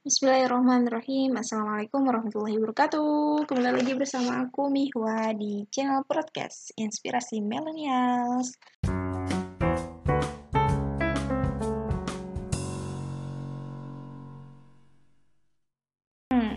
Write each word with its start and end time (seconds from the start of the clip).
Bismillahirrahmanirrahim. 0.00 1.36
Assalamualaikum 1.36 2.08
warahmatullahi 2.08 2.56
wabarakatuh. 2.56 3.44
Kembali 3.44 3.84
lagi 3.84 3.92
bersama 3.92 4.48
aku 4.48 4.72
Mihwa 4.72 5.28
di 5.36 5.68
channel 5.68 6.08
podcast 6.08 6.72
Inspirasi 6.80 7.44
Millennials. 7.44 8.56
Hmm. 16.32 16.56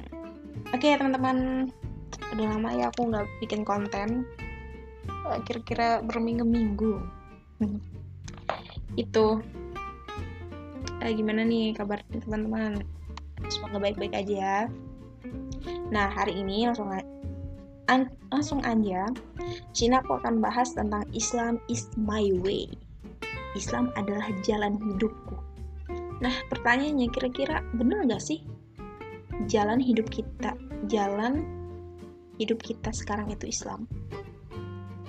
Oke 0.71 0.87
okay, 0.87 0.95
teman-teman, 0.95 1.67
udah 2.15 2.47
lama 2.47 2.69
ya 2.71 2.87
aku 2.95 3.11
nggak 3.11 3.27
bikin 3.43 3.67
konten. 3.67 4.23
Eh, 5.03 5.39
kira-kira 5.43 5.99
berminggu-minggu. 5.99 6.95
Itu. 8.95 9.43
Eh, 11.03 11.11
gimana 11.11 11.43
nih 11.43 11.75
kabar 11.75 11.99
teman-teman? 12.07 13.02
Semoga 13.51 13.79
baik-baik 13.79 14.13
aja 14.15 14.33
ya. 14.33 14.59
Nah, 15.89 16.07
hari 16.11 16.39
ini 16.39 16.67
langsung 16.67 16.89
an 17.91 18.07
langsung 18.31 18.63
aja 18.63 19.11
Cina 19.75 19.99
aku 19.99 20.15
akan 20.15 20.39
bahas 20.39 20.71
tentang 20.71 21.03
Islam 21.11 21.59
is 21.67 21.91
my 21.99 22.31
way. 22.41 22.71
Islam 23.53 23.93
adalah 23.99 24.31
jalan 24.41 24.79
hidupku. 24.79 25.37
Nah, 26.23 26.33
pertanyaannya 26.49 27.11
kira-kira 27.11 27.61
benar 27.75 28.07
gak 28.07 28.23
sih 28.23 28.41
jalan 29.51 29.81
hidup 29.81 30.07
kita, 30.09 30.55
jalan 30.87 31.43
hidup 32.39 32.61
kita 32.63 32.89
sekarang 32.95 33.29
itu 33.29 33.49
Islam? 33.49 33.85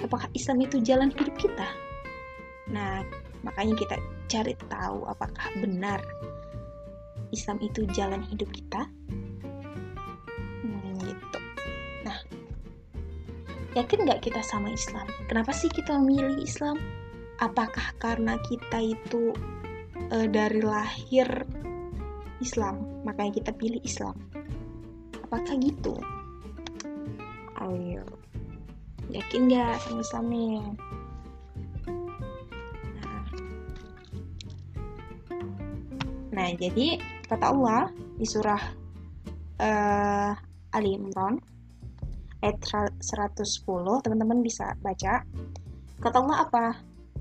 Apakah 0.03 0.29
Islam 0.37 0.61
itu 0.61 0.83
jalan 0.83 1.09
hidup 1.15 1.33
kita? 1.39 1.69
Nah, 2.69 3.05
makanya 3.47 3.77
kita 3.79 3.97
cari 4.29 4.53
tahu 4.69 5.07
apakah 5.09 5.49
benar 5.61 6.01
Islam 7.35 7.59
itu 7.59 7.83
jalan 7.91 8.23
hidup 8.31 8.47
kita? 8.55 8.87
Hmm, 10.63 10.95
gitu. 11.03 11.39
Nah, 12.07 12.19
yakin 13.75 14.07
nggak 14.07 14.23
kita 14.23 14.41
sama 14.47 14.71
Islam? 14.71 15.05
Kenapa 15.27 15.51
sih 15.51 15.67
kita 15.67 15.99
memilih 15.99 16.39
Islam? 16.39 16.79
Apakah 17.43 17.91
karena 17.99 18.39
kita 18.47 18.79
itu 18.79 19.35
e, 20.15 20.31
dari 20.31 20.63
lahir 20.63 21.27
Islam, 22.39 23.03
makanya 23.03 23.43
kita 23.43 23.51
pilih 23.59 23.83
Islam? 23.83 24.15
Apakah 25.27 25.59
gitu? 25.59 25.99
Ayo, 27.59 28.07
yakin 29.11 29.51
nggak 29.51 29.83
sama 29.83 30.01
Islamnya? 30.07 30.63
Nah, 32.95 33.23
nah 36.31 36.49
jadi 36.55 37.03
Kata 37.25 37.51
Allah 37.51 37.89
di 38.21 38.27
surah 38.29 38.63
uh, 39.61 40.33
Ali 40.77 40.99
Imran 40.99 41.41
ayat 42.45 42.61
110, 43.01 44.05
teman-teman 44.05 44.45
bisa 44.45 44.77
baca. 44.85 45.25
Kata 46.05 46.17
Allah 46.21 46.45
apa? 46.45 46.67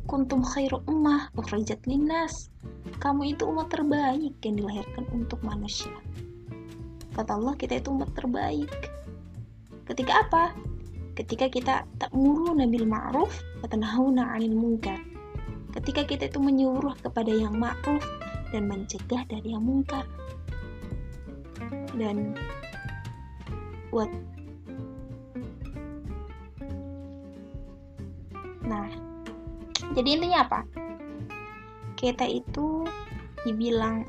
Kuntum 0.04 0.44
khairu 0.44 0.84
ummah 0.92 1.32
ukhrijat 1.40 1.88
linnas. 1.88 2.52
Kamu 3.00 3.32
itu 3.32 3.48
umat 3.48 3.72
terbaik 3.72 4.36
yang 4.44 4.60
dilahirkan 4.60 5.08
untuk 5.16 5.40
manusia. 5.48 5.96
Kata 7.16 7.40
Allah 7.40 7.56
kita 7.56 7.80
itu 7.80 7.96
umat 7.96 8.12
terbaik. 8.12 8.68
Ketika 9.88 10.28
apa? 10.28 10.44
Ketika 11.16 11.48
kita 11.48 11.88
tak 12.02 12.12
muru 12.12 12.52
nabil 12.52 12.84
ma'ruf 12.84 13.32
wa 13.64 13.68
tanhauna 13.72 14.36
'anil 14.36 14.60
munkar. 14.60 15.00
Ketika 15.72 16.04
kita 16.04 16.28
itu 16.28 16.44
menyuruh 16.44 17.00
kepada 17.00 17.32
yang 17.32 17.56
ma'ruf 17.56 18.04
dan 18.54 18.70
mencegah 18.70 19.26
dari 19.26 19.58
yang 19.58 19.66
mungkar. 19.66 20.06
Dan 21.98 22.38
buat 23.90 24.10
Nah, 28.64 28.88
jadi 29.92 30.16
intinya 30.16 30.48
apa? 30.48 30.64
Kita 32.00 32.24
itu 32.24 32.88
dibilang 33.44 34.08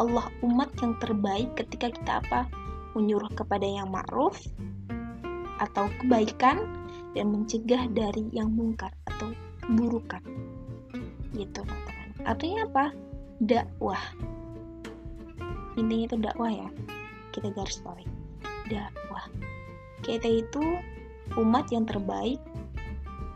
Allah 0.00 0.32
umat 0.40 0.72
yang 0.80 0.96
terbaik 0.96 1.52
ketika 1.52 1.92
kita 1.92 2.24
apa? 2.24 2.48
Menyuruh 2.96 3.28
kepada 3.36 3.68
yang 3.68 3.92
ma'ruf 3.92 4.40
atau 5.60 5.90
kebaikan 6.00 6.64
dan 7.12 7.28
mencegah 7.28 7.90
dari 7.92 8.30
yang 8.32 8.48
mungkar 8.56 8.94
atau 9.04 9.36
keburukan. 9.60 10.24
Gitu, 11.36 11.60
teman-teman. 11.60 12.08
Artinya 12.24 12.64
apa? 12.64 12.86
Dakwah. 13.42 14.02
Intinya 15.78 16.04
itu 16.10 16.16
dakwah 16.18 16.50
ya. 16.50 16.68
Kita 17.30 17.54
garis 17.54 17.78
bawahi. 17.82 18.06
Dakwah. 18.66 19.26
Kita 20.02 20.26
itu 20.26 20.62
umat 21.38 21.70
yang 21.70 21.86
terbaik. 21.86 22.42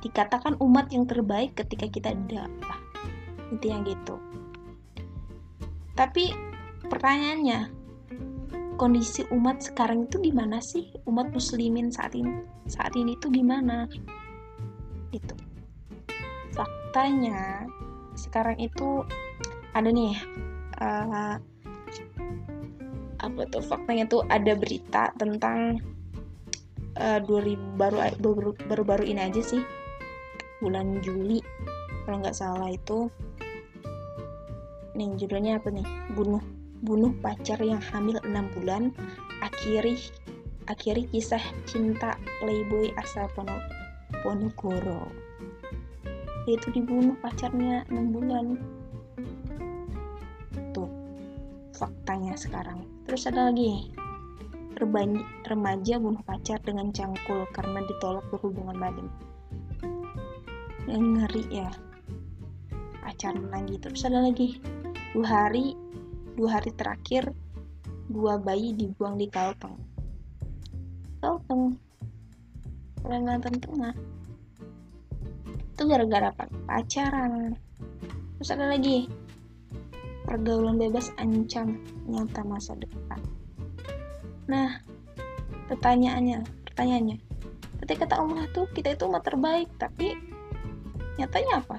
Dikatakan 0.03 0.59
umat 0.59 0.91
yang 0.91 1.07
terbaik 1.07 1.55
ketika 1.55 1.87
kita 1.87 2.11
dakwah. 2.27 2.79
Intinya 3.55 3.87
gitu. 3.87 4.19
Tapi 5.95 6.35
pertanyaannya 6.89 7.71
kondisi 8.81 9.23
umat 9.31 9.63
sekarang 9.63 10.11
itu 10.11 10.19
gimana 10.19 10.59
sih? 10.59 10.91
Umat 11.07 11.31
muslimin 11.31 11.95
saat 11.95 12.19
ini 12.19 12.43
saat 12.67 12.97
ini 12.99 13.15
itu 13.15 13.31
gimana? 13.31 13.87
Itu 15.15 15.37
faktanya 16.57 17.69
sekarang 18.19 18.59
itu 18.59 19.05
ada 19.73 19.89
nih 19.89 20.13
uh, 20.81 21.37
apa 23.23 23.41
tuh 23.49 23.63
faktanya 23.63 24.05
tuh 24.11 24.27
ada 24.29 24.53
berita 24.59 25.15
tentang 25.15 25.79
uh, 26.99 27.19
2000 27.23 27.79
baru 27.79 27.97
baru 28.19 28.51
baru 28.69 28.83
baru 28.83 29.05
ini 29.07 29.21
aja 29.23 29.41
sih. 29.41 29.63
Bulan 30.63 31.03
Juli 31.03 31.43
kalau 32.05 32.23
nggak 32.23 32.37
salah 32.37 32.71
itu. 32.71 33.09
Nih 34.93 35.09
judulnya 35.17 35.63
apa 35.63 35.73
nih? 35.73 35.87
Bunuh 36.13 36.43
bunuh 36.83 37.15
pacar 37.23 37.63
yang 37.63 37.79
hamil 37.79 38.19
6 38.27 38.59
bulan 38.59 38.91
akhiri 39.39 39.95
akhiri 40.67 41.07
kisah 41.15 41.43
cinta 41.63 42.19
playboy 42.43 42.91
asal 42.99 43.31
Pono, 43.39 43.55
Ponorogo 44.27 45.07
itu 46.51 46.75
dibunuh 46.75 47.15
pacarnya 47.23 47.87
6 47.87 48.03
bulan 48.11 48.59
sekarang. 52.37 52.85
Terus 53.07 53.29
ada 53.29 53.51
lagi, 53.51 53.93
remaja 55.47 55.95
bunuh 56.03 56.23
pacar 56.27 56.59
dengan 56.63 56.91
cangkul 56.91 57.47
karena 57.55 57.85
ditolak 57.87 58.27
berhubungan 58.35 58.77
badan. 58.79 59.09
Yang 60.91 61.03
ngeri 61.03 61.45
ya, 61.63 61.71
pacaran 63.03 63.47
lagi. 63.53 63.79
Terus 63.79 64.03
ada 64.07 64.27
lagi, 64.27 64.59
dua 65.15 65.27
hari, 65.27 65.79
dua 66.35 66.59
hari 66.59 66.71
terakhir, 66.75 67.31
dua 68.11 68.43
bayi 68.43 68.75
dibuang 68.75 69.15
di 69.15 69.31
Kalteng. 69.31 69.79
Kalteng, 71.23 71.79
Kalimantan 73.03 73.57
Tengah. 73.63 73.95
Itu 75.73 75.83
gara-gara 75.87 76.35
pacaran. 76.67 77.55
Terus 78.39 78.51
ada 78.51 78.67
lagi, 78.75 79.07
pergaulan 80.27 80.79
bebas 80.83 81.15
ancam 81.19 81.79
nyata 82.07 82.43
masa 82.43 82.75
depan. 82.79 83.21
Nah, 84.51 84.83
pertanyaannya, 85.71 86.43
pertanyaannya, 86.67 87.17
ketika 87.85 88.07
kata 88.07 88.15
Allah 88.21 88.45
tuh 88.51 88.67
kita 88.75 88.95
itu 88.95 89.07
umat 89.07 89.23
terbaik, 89.27 89.71
tapi 89.79 90.19
nyatanya 91.17 91.63
apa? 91.63 91.79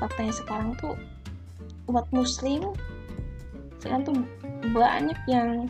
Faktanya 0.00 0.34
sekarang 0.34 0.74
tuh 0.80 0.96
umat 1.90 2.06
muslim 2.14 2.72
sekarang 3.82 4.06
tuh 4.06 4.14
banyak 4.70 5.18
yang 5.26 5.66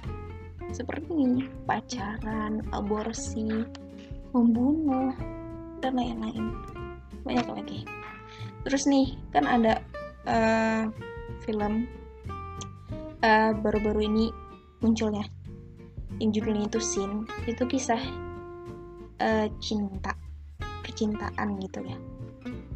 seperti 0.68 1.08
ini, 1.16 1.48
pacaran, 1.64 2.60
aborsi, 2.76 3.64
membunuh, 4.36 5.16
dan 5.80 5.96
lain-lain. 5.96 6.52
Banyak 7.24 7.48
lagi. 7.48 7.80
Terus 8.68 8.84
nih, 8.84 9.16
kan 9.32 9.48
ada 9.48 9.80
uh, 10.28 10.92
film 11.40 11.88
eh, 13.22 13.50
baru-baru 13.54 14.06
ini 14.06 14.26
munculnya. 14.82 15.24
Yang 16.18 16.42
judulnya 16.42 16.66
itu 16.68 16.80
Sin. 16.82 17.24
Itu 17.48 17.64
kisah 17.64 18.02
uh, 19.22 19.46
cinta. 19.62 20.12
Percintaan 20.82 21.56
gitu 21.62 21.80
ya. 21.86 21.96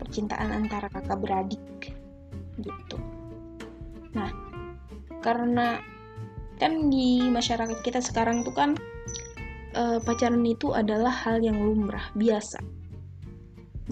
Percintaan 0.00 0.54
antara 0.54 0.88
kakak 0.88 1.20
beradik 1.20 1.92
gitu. 2.62 2.96
Nah 4.16 4.32
karena 5.20 5.82
kan 6.56 6.88
di 6.88 7.28
masyarakat 7.28 7.84
kita 7.84 8.00
sekarang 8.00 8.40
tuh 8.40 8.54
kan 8.56 8.72
uh, 9.76 10.00
pacaran 10.00 10.40
itu 10.46 10.72
adalah 10.72 11.12
hal 11.12 11.42
yang 11.44 11.60
lumrah 11.60 12.08
biasa. 12.16 12.62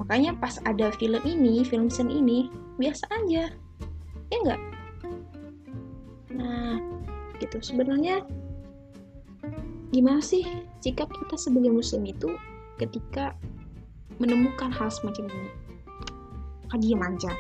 Makanya 0.01 0.35
pas 0.41 0.57
ada 0.65 0.91
film 0.97 1.21
ini 1.29 1.63
film 1.63 1.93
Sin 1.93 2.09
ini 2.09 2.49
biasa 2.81 3.05
aja. 3.13 3.53
Ya 4.33 4.37
enggak 4.41 4.74
nah 6.35 6.77
gitu. 7.39 7.59
Sebenarnya 7.63 8.23
gimana 9.95 10.19
sih 10.19 10.43
sikap 10.83 11.07
kita 11.11 11.39
sebagai 11.39 11.71
muslim 11.71 12.03
itu 12.07 12.35
ketika 12.79 13.35
menemukan 14.19 14.71
hal 14.71 14.91
semacam 14.91 15.31
ini? 15.31 15.51
Kan 16.71 16.79
dia 16.83 16.97
manja 16.99 17.33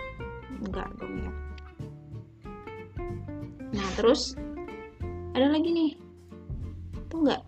enggak 0.62 0.88
dong 0.98 1.14
ya. 1.18 1.32
Nah 3.74 3.88
terus 3.98 4.38
ada 5.34 5.50
lagi 5.50 5.70
nih. 5.70 5.90
Tuh 7.10 7.26
enggak 7.26 7.42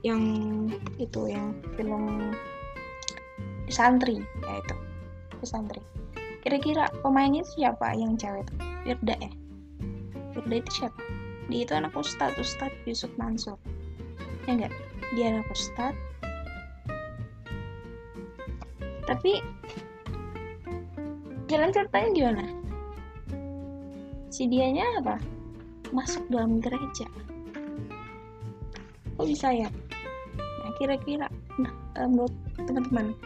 yang 0.00 0.22
itu 0.96 1.28
yang 1.28 1.52
film 1.76 2.34
santri 3.70 4.18
ya 4.42 4.52
itu 4.58 4.74
santri. 5.46 5.78
Kira-kira 6.40 6.88
pemainnya 7.04 7.44
siapa 7.44 7.92
yang 7.94 8.16
cewek? 8.16 8.48
Itu 8.48 8.56
Firda 8.80 9.14
ya 9.20 9.39
Firda 10.30 10.56
itu 10.62 10.70
siapa? 10.82 11.02
Dia 11.50 11.66
itu 11.66 11.72
anak 11.74 11.94
ustadz 11.98 12.38
ustadz 12.38 12.78
Yusuf 12.86 13.10
Mansur. 13.18 13.58
Ya 14.46 14.54
enggak 14.54 14.72
dia 15.14 15.34
anak 15.34 15.46
ustadz. 15.50 15.98
Tapi 19.10 19.42
jalan 21.50 21.74
ceritanya 21.74 22.08
gimana? 22.14 22.44
Si 24.30 24.46
dianya 24.46 24.86
apa? 25.02 25.18
Masuk 25.90 26.22
dalam 26.30 26.62
gereja. 26.62 27.10
Kok 29.18 29.26
bisa 29.26 29.50
ya? 29.50 29.66
Nah 30.38 30.72
kira-kira 30.78 31.26
nah, 31.58 31.74
menurut 32.06 32.32
teman-teman 32.54 33.18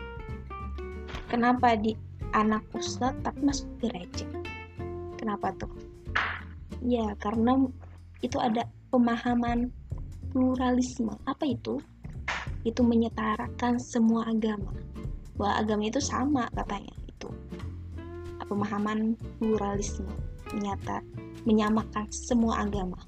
kenapa 1.28 1.76
di 1.76 1.92
anak 2.32 2.64
ustadz 2.72 3.20
tapi 3.20 3.44
masuk 3.44 3.68
gereja? 3.84 4.24
Kenapa 5.20 5.52
tuh 5.60 5.83
ya 6.84 7.16
karena 7.16 7.64
itu 8.20 8.36
ada 8.38 8.68
pemahaman 8.92 9.72
pluralisme. 10.30 11.14
Apa 11.24 11.44
itu? 11.48 11.80
Itu 12.62 12.84
menyetarakan 12.84 13.80
semua 13.80 14.28
agama. 14.28 14.70
Bahwa 15.34 15.54
agama 15.60 15.82
itu 15.88 15.98
sama 15.98 16.46
katanya 16.54 16.94
itu. 17.08 17.28
Pemahaman 18.44 19.16
pluralisme 19.40 20.06
menyata 20.52 21.00
menyamakan 21.48 22.06
semua 22.12 22.62
agama. 22.62 23.00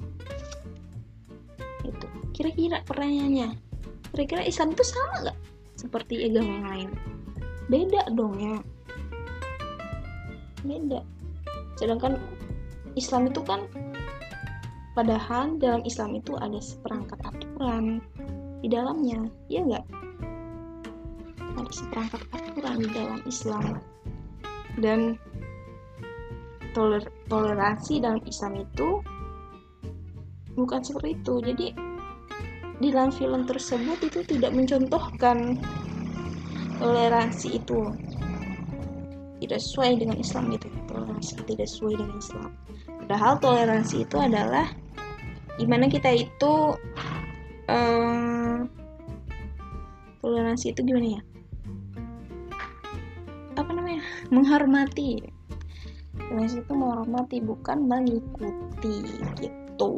Itu 1.85 2.07
kira-kira 2.33 2.83
pertanyaannya. 2.83 3.55
Kira-kira 4.11 4.43
Islam 4.49 4.73
itu 4.73 4.83
sama 4.83 5.15
nggak? 5.29 5.39
Seperti 5.77 6.25
agama 6.27 6.51
yang 6.51 6.67
lain. 6.67 6.91
Beda 7.69 8.03
dong 8.17 8.35
ya. 8.41 8.57
Beda. 10.65 11.01
Sedangkan 11.77 12.17
Islam 12.97 13.29
itu 13.29 13.45
kan 13.45 13.69
padahal 14.97 15.61
dalam 15.61 15.85
Islam 15.85 16.17
itu 16.17 16.33
ada 16.41 16.57
seperangkat 16.57 17.21
aturan 17.21 18.01
di 18.65 18.69
dalamnya 18.73 19.29
ya 19.53 19.61
nggak? 19.61 19.85
Ada 21.61 21.73
seperangkat 21.73 22.23
aturan 22.33 22.77
di 22.81 22.89
dalam 22.91 23.21
Islam. 23.29 23.65
Dan 24.81 25.01
toler 26.73 27.05
toleransi 27.29 28.01
dalam 28.01 28.21
Islam 28.25 28.65
itu 28.65 29.01
bukan 30.57 30.81
seperti 30.81 31.21
itu. 31.21 31.35
Jadi 31.45 31.67
di 32.81 32.89
dalam 32.93 33.13
film 33.13 33.45
tersebut 33.49 34.05
itu 34.05 34.21
tidak 34.25 34.53
mencontohkan 34.53 35.61
toleransi 36.77 37.61
itu 37.61 37.93
tidak 39.41 39.61
sesuai 39.61 40.01
dengan 40.01 40.17
Islam 40.17 40.49
gitu 40.55 40.67
toleransi 40.89 41.35
tidak 41.45 41.69
sesuai 41.69 41.95
dengan 42.01 42.17
Islam. 42.17 42.51
Padahal 43.05 43.33
toleransi 43.39 43.97
itu 44.09 44.17
adalah 44.17 44.67
gimana 45.61 45.87
kita 45.89 46.11
itu 46.13 46.53
um, 47.69 48.69
toleransi 50.25 50.73
itu 50.73 50.81
gimana 50.83 51.21
ya? 51.21 51.23
Apa 53.57 53.71
namanya? 53.73 54.03
Menghormati. 54.33 55.21
Toleransi 56.17 56.65
itu 56.65 56.73
menghormati 56.73 57.37
bukan 57.45 57.79
mengikuti 57.85 58.97
gitu. 59.41 59.93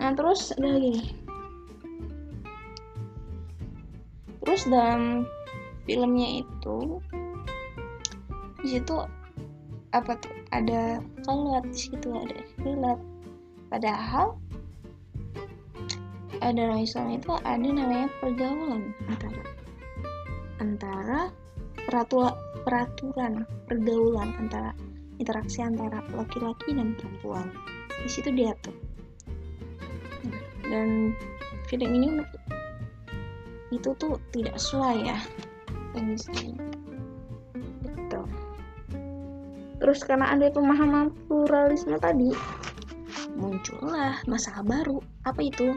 Nah 0.00 0.10
terus 0.16 0.52
ada 0.56 0.68
lagi 0.68 1.00
nih. 1.00 1.08
Terus 4.44 4.62
dalam 4.68 5.24
filmnya 5.88 6.44
itu 6.44 7.00
di 8.64 8.80
situ 8.80 8.96
apa 9.92 10.16
tuh? 10.16 10.32
Ada 10.56 11.04
sholat 11.28 11.68
di 11.68 11.76
situ 11.76 12.08
ada 12.08 12.40
sholat 12.56 12.98
padahal 13.68 14.40
dalam 16.40 16.80
Islam 16.80 17.20
itu 17.20 17.32
ada 17.44 17.60
namanya 17.60 18.08
pergaulan. 18.24 18.96
Antara 19.08 19.44
antara 20.64 21.20
peraturan 21.84 22.32
peraturan 22.64 23.44
pergaulan 23.68 24.32
antara 24.40 24.72
interaksi 25.20 25.60
antara 25.60 26.00
laki-laki 26.16 26.72
dan 26.72 26.96
perempuan. 26.96 27.52
Di 28.00 28.08
situ 28.08 28.32
diatur. 28.32 28.72
Dan 30.64 31.12
film 31.68 31.90
ini 31.92 32.24
itu 33.72 33.90
tuh 34.00 34.16
tidak 34.32 34.56
sesuai 34.56 34.96
ya 35.04 35.18
terus 39.82 40.02
karena 40.06 40.30
ada 40.30 40.50
pemahaman 40.50 41.10
pluralisme 41.26 41.96
tadi 41.98 42.30
muncullah 43.34 44.20
masalah 44.28 44.62
baru 44.62 44.98
apa 45.26 45.40
itu 45.42 45.74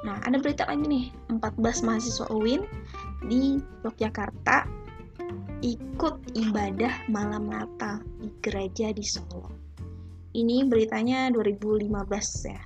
Nah, 0.00 0.16
ada 0.24 0.40
berita 0.40 0.64
lagi 0.64 0.84
nih, 0.88 1.06
14 1.28 1.84
mahasiswa 1.84 2.26
UIN 2.32 2.64
di 3.28 3.60
Yogyakarta 3.84 4.64
ikut 5.60 6.32
ibadah 6.32 7.04
malam 7.12 7.52
Natal 7.52 8.00
di 8.16 8.32
gereja 8.40 8.96
di 8.96 9.04
Solo. 9.04 9.52
Ini 10.32 10.64
beritanya 10.64 11.28
2015 11.28 12.48
ya. 12.48 12.62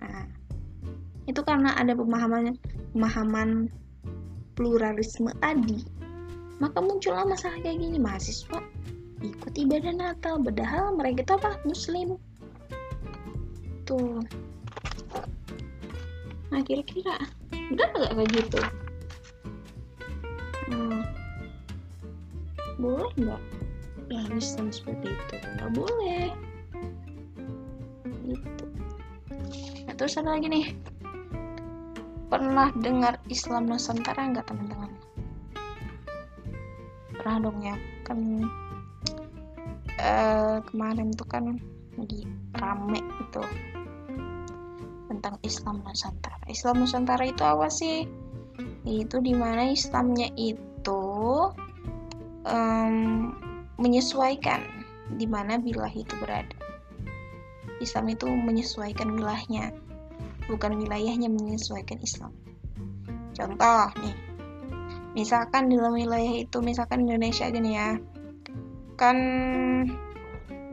Nah, 0.00 0.24
itu 1.28 1.40
karena 1.44 1.76
ada 1.76 1.92
pemahaman 1.92 2.56
pemahaman 2.96 3.68
pluralisme 4.56 5.28
tadi. 5.44 5.84
Maka 6.56 6.80
muncullah 6.80 7.28
masalah 7.28 7.60
kayak 7.60 7.84
gini, 7.84 8.00
mahasiswa 8.00 8.64
ikut 9.20 9.52
ibadah 9.56 9.92
Natal, 9.92 10.40
padahal 10.40 10.96
mereka 10.96 11.24
itu 11.24 11.32
apa? 11.36 11.50
Muslim. 11.68 12.16
Tuh, 13.84 14.22
nah 16.50 16.62
kira-kira 16.62 17.18
udah 17.74 17.86
nggak 17.90 18.12
kayak 18.14 18.30
gitu? 18.34 18.60
Hmm. 20.70 21.02
boleh 22.78 23.10
nggak? 23.18 23.42
Ya 24.10 24.22
Islam 24.34 24.74
seperti 24.74 25.14
itu. 25.14 25.34
Nggak 25.58 25.70
boleh. 25.74 26.26
Gitu. 28.26 28.64
Nah, 29.86 29.94
terus 29.94 30.18
ada 30.18 30.34
lagi 30.34 30.46
nih. 30.50 30.66
Pernah 32.30 32.70
dengar 32.78 33.18
Islam 33.26 33.66
Nusantara 33.66 34.22
nggak 34.30 34.46
teman-teman? 34.50 34.90
Pernah 37.14 37.36
dong 37.42 37.58
ya. 37.62 37.76
Kan 38.06 38.46
uh, 40.00 40.56
kemarin 40.64 41.12
tuh 41.12 41.28
kan 41.28 41.60
lagi 42.00 42.24
rame 42.56 43.00
itu 43.00 43.44
tentang 45.12 45.36
Islam 45.44 45.84
Nusantara. 45.84 46.40
Islam 46.48 46.80
Nusantara 46.80 47.24
itu 47.28 47.42
apa 47.44 47.68
sih? 47.68 48.08
Itu 48.88 49.20
di 49.20 49.36
mana 49.36 49.68
Islamnya 49.68 50.32
itu 50.38 51.02
um, 52.48 52.94
menyesuaikan 53.76 54.64
di 55.18 55.26
mana 55.26 55.58
wilayah 55.60 55.92
itu 55.92 56.14
berada. 56.22 56.56
Islam 57.80 58.12
itu 58.12 58.28
menyesuaikan 58.28 59.08
wilayahnya, 59.16 59.72
bukan 60.46 60.76
wilayahnya 60.76 61.32
menyesuaikan 61.32 61.96
Islam. 62.04 62.32
Contoh 63.32 63.88
nih, 64.04 64.16
misalkan 65.16 65.72
dalam 65.72 65.96
wilayah 65.96 66.44
itu, 66.44 66.60
misalkan 66.60 67.08
Indonesia 67.08 67.48
nih 67.48 67.72
ya, 67.72 67.88
kan 69.00 69.16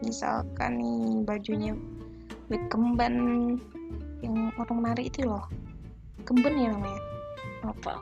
misalkan 0.03 0.83
nih 0.83 1.23
bajunya 1.23 1.71
berkembang 2.51 3.55
yang 4.19 4.51
orang 4.59 4.83
menari 4.83 5.07
itu 5.07 5.23
loh. 5.23 5.47
Kemben 6.27 6.59
ya 6.59 6.75
namanya. 6.75 7.01
Apa 7.63 7.95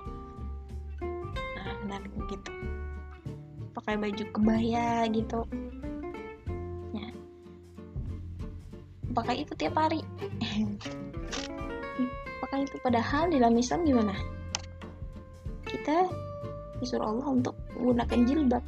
nah 1.56 1.78
dan 1.86 2.02
gitu. 2.26 2.52
Pakai 3.78 4.02
baju 4.02 4.24
kebaya 4.34 5.06
gitu. 5.14 5.46
Ya. 6.98 7.14
Pakai 9.14 9.46
itu 9.46 9.54
tiap 9.54 9.78
hari. 9.78 10.02
Pakai 12.42 12.66
itu 12.66 12.82
padahal 12.82 13.30
di 13.30 13.38
dalam 13.38 13.62
Islam 13.62 13.86
gimana? 13.86 14.18
Kita 15.70 16.10
disuruh 16.82 17.14
Allah 17.14 17.30
untuk 17.30 17.54
menggunakan 17.78 18.20
jilbab 18.26 18.66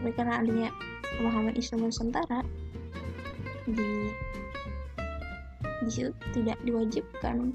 tapi 0.00 0.16
karena 0.16 0.40
adanya 0.40 0.72
pemahaman 1.20 1.52
Islam 1.60 1.84
Nusantara 1.84 2.40
di 3.68 4.08
di 5.84 5.90
situ 5.92 6.08
tidak 6.32 6.56
diwajibkan 6.64 7.52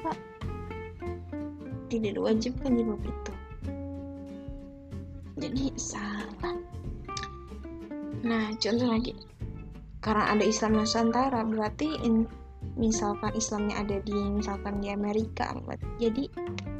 pak. 0.00 0.16
Tidak 1.92 2.16
diwajibkan 2.16 2.72
di 2.72 2.82
bab 2.88 3.02
itu. 3.04 3.34
Jadi 5.36 5.64
salah. 5.76 6.56
Nah 8.24 8.56
contoh 8.56 8.88
lagi. 8.88 9.12
Karena 10.00 10.32
ada 10.32 10.44
Islam 10.48 10.80
Nusantara 10.80 11.44
berarti 11.44 12.00
in, 12.00 12.24
misalkan 12.80 13.36
Islamnya 13.36 13.84
ada 13.84 14.00
di 14.00 14.16
misalkan 14.32 14.80
di 14.80 14.88
Amerika 14.88 15.52
jadi 16.00 16.24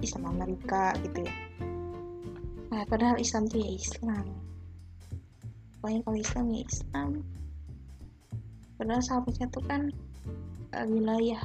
Islam 0.01 0.41
Amerika 0.41 0.97
gitu 1.05 1.29
ya. 1.29 1.35
Nah, 2.73 2.87
padahal 2.89 3.21
Islam 3.21 3.45
itu 3.53 3.61
ya 3.61 3.71
Islam 3.77 4.50
pokoknya 5.81 6.01
kalau 6.05 6.19
Islam 6.21 6.45
ya 6.53 6.61
Islam. 6.69 7.11
Padahal 8.77 9.01
sahabatnya 9.01 9.49
itu 9.49 9.61
kan 9.65 9.83
uh, 10.77 10.87
wilayah 10.87 11.41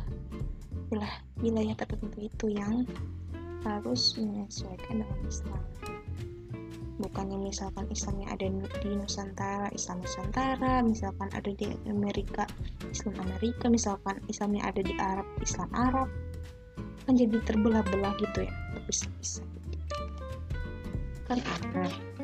wilayah 0.92 1.18
wilayah 1.40 1.76
tertentu 1.80 2.28
itu 2.28 2.46
yang 2.52 2.84
harus 3.64 4.20
menyesuaikan 4.20 5.02
dengan 5.02 5.20
Islam. 5.24 5.64
Bukannya 6.96 7.40
misalkan 7.40 7.88
Islamnya 7.92 8.28
ada 8.36 8.48
di 8.84 8.90
Nusantara 8.96 9.68
Islam 9.72 10.04
Nusantara 10.04 10.80
misalkan 10.84 11.28
ada 11.32 11.52
di 11.52 11.72
Amerika 11.88 12.48
Islam 12.92 13.16
Amerika 13.20 13.68
misalkan 13.72 14.20
Islamnya 14.28 14.68
ada 14.68 14.84
di 14.84 14.96
Arab 15.00 15.28
Islam 15.40 15.72
Arab. 15.76 16.08
Kan 17.08 17.16
jadi 17.16 17.40
terbelah-belah 17.44 18.16
gitu 18.20 18.48
ya 18.48 18.54
terpisah-pisah. 18.76 19.48
Kan 21.28 21.40
aneh 21.40 22.15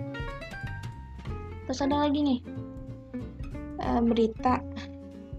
terus 1.72 1.88
ada 1.88 2.04
lagi 2.04 2.20
nih. 2.20 2.40
Uh, 3.80 4.04
berita 4.04 4.60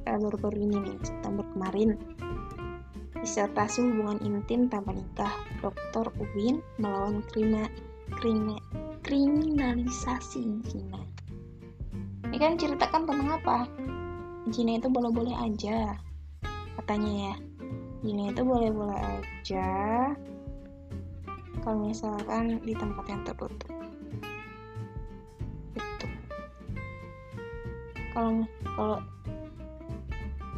uh, 0.08 0.16
baru-baru 0.16 0.64
ini 0.64 0.76
nih 0.80 0.96
September 1.04 1.44
kemarin. 1.52 2.00
Disertasi 3.20 3.84
hubungan 3.84 4.16
intim 4.24 4.72
tanpa 4.72 4.96
nikah 4.96 5.36
Dr. 5.60 6.08
Uwin 6.16 6.64
melawan 6.80 7.20
krima, 7.28 7.68
krima, 8.16 8.56
kriminalisasi 9.04 10.64
zina 10.72 11.04
ini 12.32 12.40
kan 12.40 12.56
ceritakan 12.56 13.04
tentang 13.04 13.28
apa? 13.36 13.68
Zina 14.48 14.80
itu 14.80 14.88
boleh-boleh 14.88 15.36
aja 15.36 16.00
katanya 16.80 17.12
ya. 17.28 17.34
Zina 18.00 18.32
itu 18.32 18.40
boleh-boleh 18.40 18.96
aja. 18.96 19.68
Kalau 21.60 21.84
misalkan 21.84 22.56
di 22.64 22.72
tempat 22.72 23.04
yang 23.04 23.20
tertutup 23.28 23.68
kalau 28.12 28.44
kalau 28.76 28.98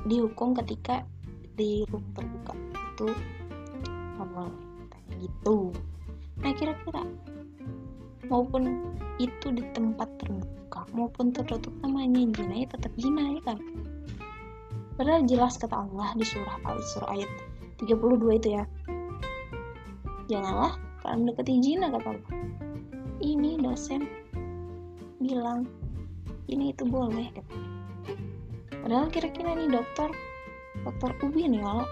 dihukum 0.04 0.52
ketika 0.62 1.06
di 1.54 1.86
ruang 1.88 2.04
terbuka 2.12 2.52
itu 2.94 3.08
nggak 4.18 4.28
boleh 4.30 5.02
gitu. 5.22 5.56
Nah 6.42 6.52
kira-kira 6.52 7.02
maupun 8.26 8.92
itu 9.22 9.46
di 9.54 9.62
tempat 9.72 10.10
terbuka 10.18 10.84
maupun 10.92 11.30
tertutup 11.30 11.72
namanya 11.80 12.26
zina 12.34 12.54
ya 12.64 12.66
tetap 12.68 12.92
zina 12.98 13.22
ya 13.38 13.40
kan? 13.46 13.58
Padahal 14.94 15.26
jelas 15.26 15.58
kata 15.58 15.74
Allah 15.74 16.14
di 16.14 16.22
surah 16.22 16.58
Al-Isra 16.66 17.06
ayat 17.10 17.30
32 17.82 18.38
itu 18.38 18.48
ya 18.54 18.64
janganlah 20.30 20.78
kalian 21.02 21.30
dekati 21.30 21.52
zina 21.62 21.86
kata 21.90 22.08
Allah. 22.14 22.32
Ini 23.24 23.62
dosen 23.62 24.04
bilang 25.22 25.64
ini 26.54 26.70
itu 26.70 26.86
boleh. 26.86 27.34
Padahal 28.70 29.10
kira-kira 29.10 29.58
nih 29.58 29.74
dokter 29.74 30.08
dokter 30.86 31.10
UBI 31.26 31.50
nih 31.50 31.60
kalau 31.66 31.86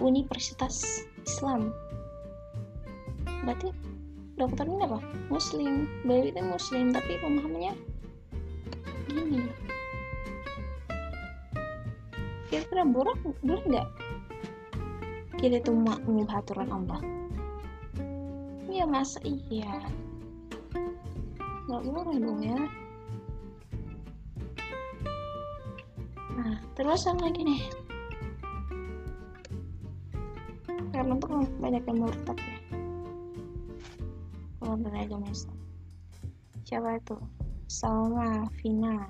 Universitas 0.00 1.04
Islam. 1.28 1.68
Berarti 3.44 3.68
dokter 4.40 4.64
ini 4.64 4.88
apa? 4.88 4.98
Muslim. 5.28 5.84
Bayi 6.08 6.32
itu 6.32 6.40
muslim 6.40 6.96
tapi 6.96 7.20
pemahamannya 7.20 7.76
gini. 9.12 9.52
Kira-kira 12.48 12.82
boleh 12.88 13.16
boleh 13.44 13.64
nggak? 13.68 13.88
Kita 15.36 15.60
itu 15.60 15.72
mengubah 15.76 16.40
aturan 16.40 16.72
Allah. 16.72 17.00
Iya 18.64 18.88
masa 18.88 19.20
iya? 19.28 19.84
Nggak 21.68 21.82
boleh 21.84 22.16
dong 22.16 22.40
ya 22.40 22.58
terus 26.84 27.08
sama 27.08 27.32
lagi 27.32 27.40
nih. 27.40 27.64
Karena 30.92 31.16
tuh 31.16 31.48
banyak 31.56 31.80
yang 31.80 31.96
murtad 31.96 32.36
ya. 32.36 32.58
Kalau 34.60 34.76
beragama 34.76 35.24
Islam 35.32 35.56
siapa 36.68 37.00
itu? 37.00 37.16
Salma 37.72 38.44
Vina. 38.60 39.08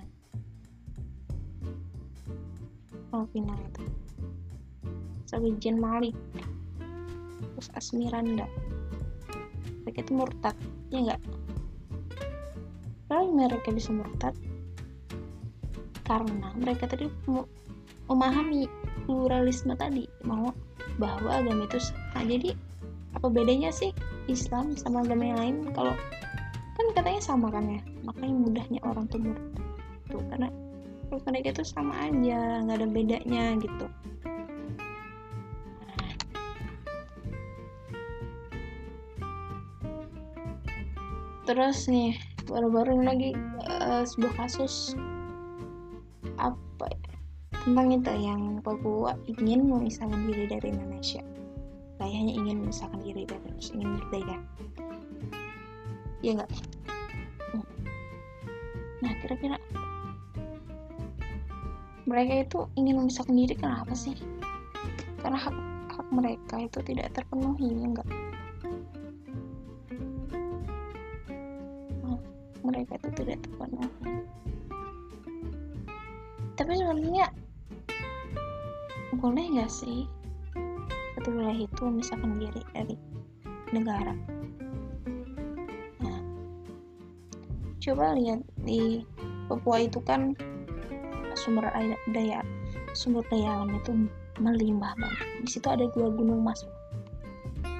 Oh 3.10 3.26
Vina 3.34 3.58
itu. 3.58 3.82
Sabijan 5.26 5.82
Malik. 5.82 6.14
Terus 7.58 7.68
Asmiranda. 7.74 8.46
Mereka 9.82 10.06
itu 10.06 10.12
murtad 10.14 10.54
ya 10.94 11.02
enggak 11.02 11.20
kalau 13.04 13.30
mereka 13.30 13.70
bisa 13.70 13.94
murtad? 13.94 14.34
Karena 16.02 16.50
mereka 16.58 16.90
tadi 16.90 17.06
memahami 18.14 18.70
pluralisme 19.04 19.74
tadi 19.74 20.06
mau 20.22 20.54
bahwa 21.02 21.42
agama 21.42 21.66
itu 21.66 21.90
nah, 22.14 22.22
jadi 22.22 22.54
apa 23.18 23.26
bedanya 23.26 23.74
sih 23.74 23.90
Islam 24.30 24.78
sama 24.78 25.02
agama 25.02 25.26
yang 25.26 25.38
lain? 25.42 25.56
Kalau 25.74 25.94
kan 26.78 26.86
katanya 26.94 27.22
sama 27.22 27.50
kan 27.50 27.66
ya 27.66 27.82
makanya 28.06 28.34
mudahnya 28.34 28.80
orang 28.86 29.06
tuh 29.10 29.18
tuh 30.10 30.22
karena 30.30 30.50
mereka 31.10 31.54
itu 31.54 31.62
sama 31.66 31.94
aja 32.06 32.62
nggak 32.62 32.78
ada 32.78 32.88
bedanya 32.90 33.44
gitu. 33.58 33.86
Terus 41.44 41.78
nih 41.92 42.16
baru-baru 42.48 43.04
lagi 43.04 43.30
uh, 43.68 44.02
sebuah 44.02 44.32
kasus 44.42 44.96
tentang 47.64 47.96
itu 47.96 48.12
yang 48.20 48.60
Papua 48.60 49.16
ingin 49.24 49.64
memisahkan 49.64 50.20
diri 50.28 50.44
dari 50.44 50.68
Indonesia 50.68 51.24
ayahnya 52.04 52.36
ingin 52.36 52.56
memisahkan 52.60 53.00
diri 53.00 53.24
dari 53.24 53.40
Indonesia 53.40 53.72
ingin 53.72 53.90
merdeka. 53.96 54.36
Ya 56.20 56.30
enggak 56.36 56.50
nah 59.04 59.12
kira-kira 59.20 59.56
mereka 62.08 62.32
itu 62.44 62.58
ingin 62.76 63.00
memisahkan 63.00 63.36
diri 63.36 63.52
kenapa 63.56 63.92
sih? 63.96 64.16
Karena 65.20 65.40
hak 65.40 65.56
hak 65.92 66.08
mereka 66.12 66.60
itu 66.60 66.78
tidak 66.84 67.12
terpenuhi 67.16 67.68
ya 67.68 67.86
enggak 67.88 68.08
mereka 72.64 72.96
itu 72.96 73.08
tidak 73.20 73.38
terpenuhi. 73.44 73.88
Tapi 76.56 76.72
sebenarnya 76.80 77.28
boleh 79.24 79.56
nggak 79.56 79.72
sih? 79.72 80.04
Satu 81.16 81.32
wilayah 81.32 81.64
itu 81.64 81.80
memisahkan 81.80 82.36
diri 82.36 82.60
dari 82.76 82.96
negara. 83.72 84.12
Nah 86.04 86.20
coba 87.80 88.12
lihat 88.20 88.44
di 88.68 89.00
Papua 89.48 89.80
itu 89.80 89.96
kan 90.04 90.36
sumber 91.40 91.72
daya 92.12 92.44
sumber 92.92 93.24
daya 93.32 93.64
alam 93.64 93.72
itu 93.72 93.96
melimpah 94.36 94.92
banget. 95.00 95.28
Di 95.40 95.48
situ 95.56 95.72
ada 95.72 95.88
dua 95.96 96.12
gunung 96.12 96.44
mas 96.44 96.60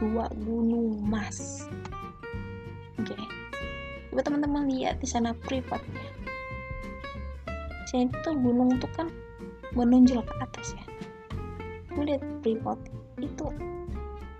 dua 0.00 0.32
gunung 0.48 0.96
mas. 1.04 1.68
Oke 2.96 3.12
okay. 3.12 3.24
coba 4.08 4.24
teman-teman 4.24 4.72
lihat 4.72 4.96
di 4.96 5.08
sana 5.12 5.36
privat 5.44 5.84
ya 5.92 6.08
sini 7.94 8.10
tuh 8.26 8.34
gunung 8.34 8.74
tuh 8.82 8.90
kan 8.98 9.06
menonjol 9.78 10.18
ke 10.18 10.34
atas 10.42 10.73
lihat 12.14 12.22
privat 12.46 12.78
itu 13.18 13.50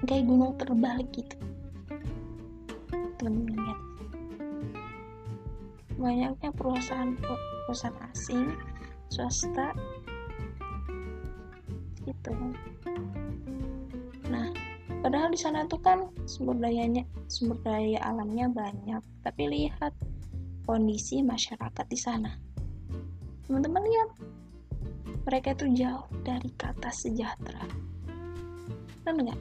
kayak 0.07 0.31
gunung 0.31 0.54
terbalik 0.54 1.11
gitu. 1.11 1.35
Teman-teman 3.19 3.59
lihat. 3.59 3.81
Banyaknya 5.99 6.50
perusahaan 6.54 7.19
perusahaan 7.66 7.99
asing 8.14 8.54
swasta 9.11 9.75
gitu. 12.07 12.31
Nah 14.31 14.54
padahal 15.02 15.35
di 15.35 15.40
sana 15.40 15.66
tuh 15.66 15.83
kan 15.83 16.07
sumber 16.31 16.54
dayanya 16.62 17.02
sumber 17.26 17.59
daya 17.66 17.99
alamnya 18.07 18.47
banyak. 18.47 19.02
Tapi 19.26 19.43
lihat 19.50 19.90
kondisi 20.62 21.26
masyarakat 21.26 21.87
di 21.90 21.99
sana. 21.99 22.31
Teman-teman 23.50 23.83
lihat 23.83 24.09
mereka 25.25 25.57
itu 25.57 25.85
jauh 25.85 26.07
dari 26.23 26.49
kata 26.54 26.88
sejahtera. 26.93 27.64
Kan 29.04 29.21
enggak 29.21 29.40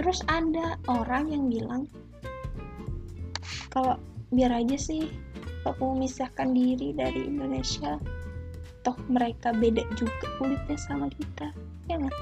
terus 0.00 0.24
ada 0.32 0.80
orang 0.88 1.28
yang 1.28 1.44
bilang 1.52 1.84
kalau 3.68 4.00
biar 4.32 4.48
aja 4.48 4.80
sih 4.80 5.12
Papua 5.60 5.92
memisahkan 5.92 6.56
diri 6.56 6.96
dari 6.96 7.28
Indonesia 7.28 8.00
toh 8.80 8.96
mereka 9.12 9.52
beda 9.52 9.84
juga 9.92 10.24
kulitnya 10.40 10.80
sama 10.80 11.12
kita. 11.12 11.52
Ya 11.84 12.00
nggak? 12.00 12.16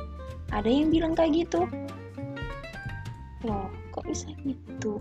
Ada 0.50 0.67
yang 0.67 0.90
bilang 0.90 1.14
kayak 1.14 1.47
gitu. 1.47 1.71
Loh 3.47 3.71
kok 3.95 4.02
bisa 4.11 4.26
gitu? 4.43 4.99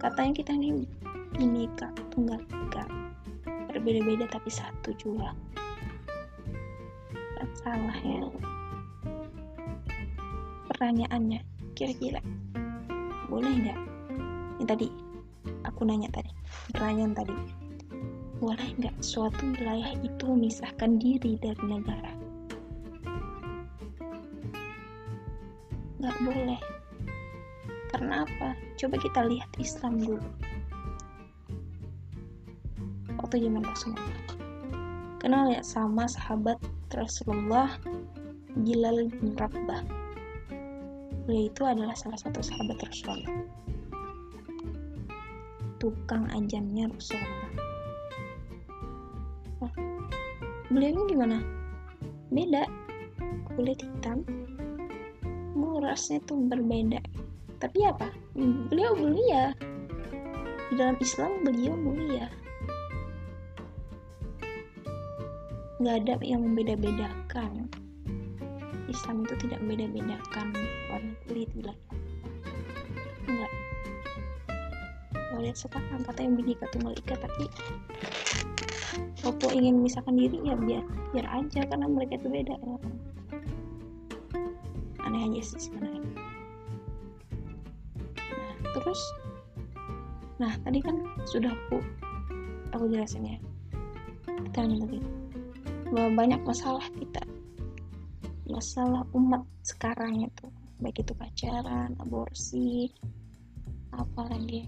Katanya 0.00 0.32
kita 0.32 0.56
ini 0.56 0.88
ini 1.36 1.68
kak. 1.76 1.92
Tunggal 2.08 2.40
ika 2.40 2.97
berbeda-beda 3.68 4.24
tapi 4.26 4.48
satu 4.48 4.90
juga. 4.96 5.36
Salah 7.58 7.98
ya. 8.04 8.22
Pertanyaannya 10.70 11.40
kira-kira 11.74 12.22
boleh 13.26 13.50
nggak? 13.50 13.80
Ini 14.58 14.64
tadi 14.68 14.86
aku 15.66 15.84
nanya 15.84 16.08
tadi 16.12 16.30
pertanyaan 16.70 17.12
tadi. 17.16 17.34
Boleh 18.38 18.68
nggak 18.78 18.94
suatu 19.02 19.42
wilayah 19.58 19.90
itu 20.00 20.24
memisahkan 20.28 21.02
diri 21.02 21.34
dari 21.42 21.62
negara? 21.66 22.12
Nggak 25.98 26.16
boleh. 26.22 26.60
Karena 27.90 28.22
apa? 28.22 28.54
Coba 28.78 28.96
kita 29.02 29.26
lihat 29.26 29.50
Islam 29.58 29.98
dulu 29.98 30.47
waktu 33.28 33.44
zaman 33.44 33.60
Rasulullah. 33.60 34.24
Kenal 35.20 35.52
ya 35.52 35.60
sama 35.60 36.08
sahabat 36.08 36.56
Rasulullah 36.96 37.76
Bilal 38.56 39.12
bin 39.20 39.36
Rabah. 39.36 39.84
Beliau 41.28 41.52
itu 41.52 41.60
adalah 41.68 41.92
salah 41.92 42.16
satu 42.16 42.40
sahabat 42.40 42.80
Rasulullah. 42.80 43.44
Tukang 45.76 46.24
ajannya 46.32 46.88
Rasulullah. 46.88 47.52
Oh, 49.60 49.72
beliau 50.72 50.96
ini 50.96 51.02
gimana? 51.12 51.38
Beda. 52.32 52.64
Kulit 53.52 53.84
hitam. 53.84 54.24
Murasnya 55.52 56.24
tuh 56.24 56.48
berbeda. 56.48 57.04
Tapi 57.60 57.84
apa? 57.84 58.08
Beliau 58.72 58.96
mulia. 58.96 59.52
Di 60.72 60.80
dalam 60.80 60.96
Islam 60.96 61.44
beliau 61.44 61.76
mulia 61.76 62.32
nggak 65.88 66.04
ada 66.04 66.20
yang 66.20 66.44
membeda-bedakan. 66.44 67.64
Islam 68.92 69.24
itu 69.24 69.48
tidak 69.48 69.56
membeda-bedakan 69.64 70.52
warna 70.92 71.16
kulit 71.24 71.48
wilayah 71.56 71.80
enggak. 73.24 73.52
Kalau 75.16 75.40
lihat 75.40 75.56
sekarang 75.56 76.04
katanya 76.04 76.30
binika 76.36 76.68
tunggal 76.76 76.92
ika 76.92 77.16
tapi 77.16 77.48
Papua 79.24 79.48
ingin 79.56 79.80
memisahkan 79.80 80.12
diri 80.12 80.36
ya 80.44 80.60
biar 80.60 80.84
biar 81.16 81.24
aja 81.32 81.64
karena 81.64 81.88
mereka 81.88 82.20
itu 82.20 82.28
beda. 82.36 82.52
Ya. 82.60 82.76
aneh 85.08 85.24
aja 85.24 85.40
sih 85.40 85.72
sebenarnya. 85.72 86.04
Nah 88.28 88.52
terus? 88.76 89.00
Nah 90.36 90.52
tadi 90.68 90.84
kan 90.84 91.00
sudah 91.24 91.48
aku 91.48 91.80
aku 92.76 92.84
jelasin 92.92 93.24
ya. 93.24 93.40
Kita 94.52 94.68
tadi 94.68 95.00
bahwa 95.00 95.17
banyak 95.92 96.40
masalah 96.44 96.84
kita. 97.00 97.22
Masalah 98.48 99.04
umat 99.16 99.44
sekarang 99.64 100.28
itu. 100.28 100.46
Baik 100.78 101.02
itu 101.02 101.12
pacaran 101.16 101.96
aborsi 101.98 102.92
apa 103.90 104.30
lagi 104.30 104.62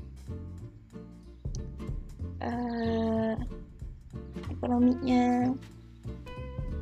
uh, 2.42 3.36
ekonominya. 4.50 5.54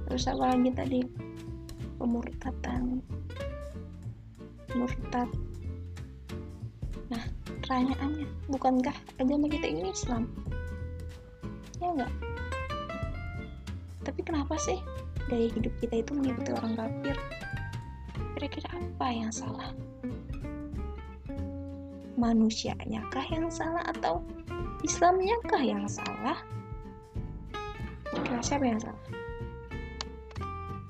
Terus 0.09 0.25
apa 0.31 0.55
lagi 0.55 0.71
tadi? 0.73 1.01
Pemurtatan. 1.99 3.03
Murtad. 4.73 5.29
Nah 7.11 7.25
pertanyaannya 7.45 8.27
bukankah 8.49 8.97
agama 9.19 9.51
kita 9.51 9.67
ini 9.67 9.91
Islam? 9.93 10.31
Ya 11.83 11.91
enggak 11.93 12.28
kenapa 14.29 14.61
sih 14.61 14.77
gaya 15.33 15.49
hidup 15.49 15.73
kita 15.81 16.05
itu 16.05 16.13
mengikuti 16.13 16.53
orang 16.53 16.77
kafir? 16.77 17.17
Kira-kira 18.37 18.69
apa 18.77 19.07
yang 19.09 19.33
salah? 19.33 19.73
Manusianya 22.21 23.09
kah 23.09 23.25
yang 23.33 23.49
salah 23.49 23.81
atau 23.89 24.21
Islamnya 24.85 25.41
kah 25.49 25.65
yang 25.65 25.89
salah? 25.89 26.37
Kira 28.13 28.45
siapa 28.45 28.69
yang 28.69 28.77
salah? 28.85 29.05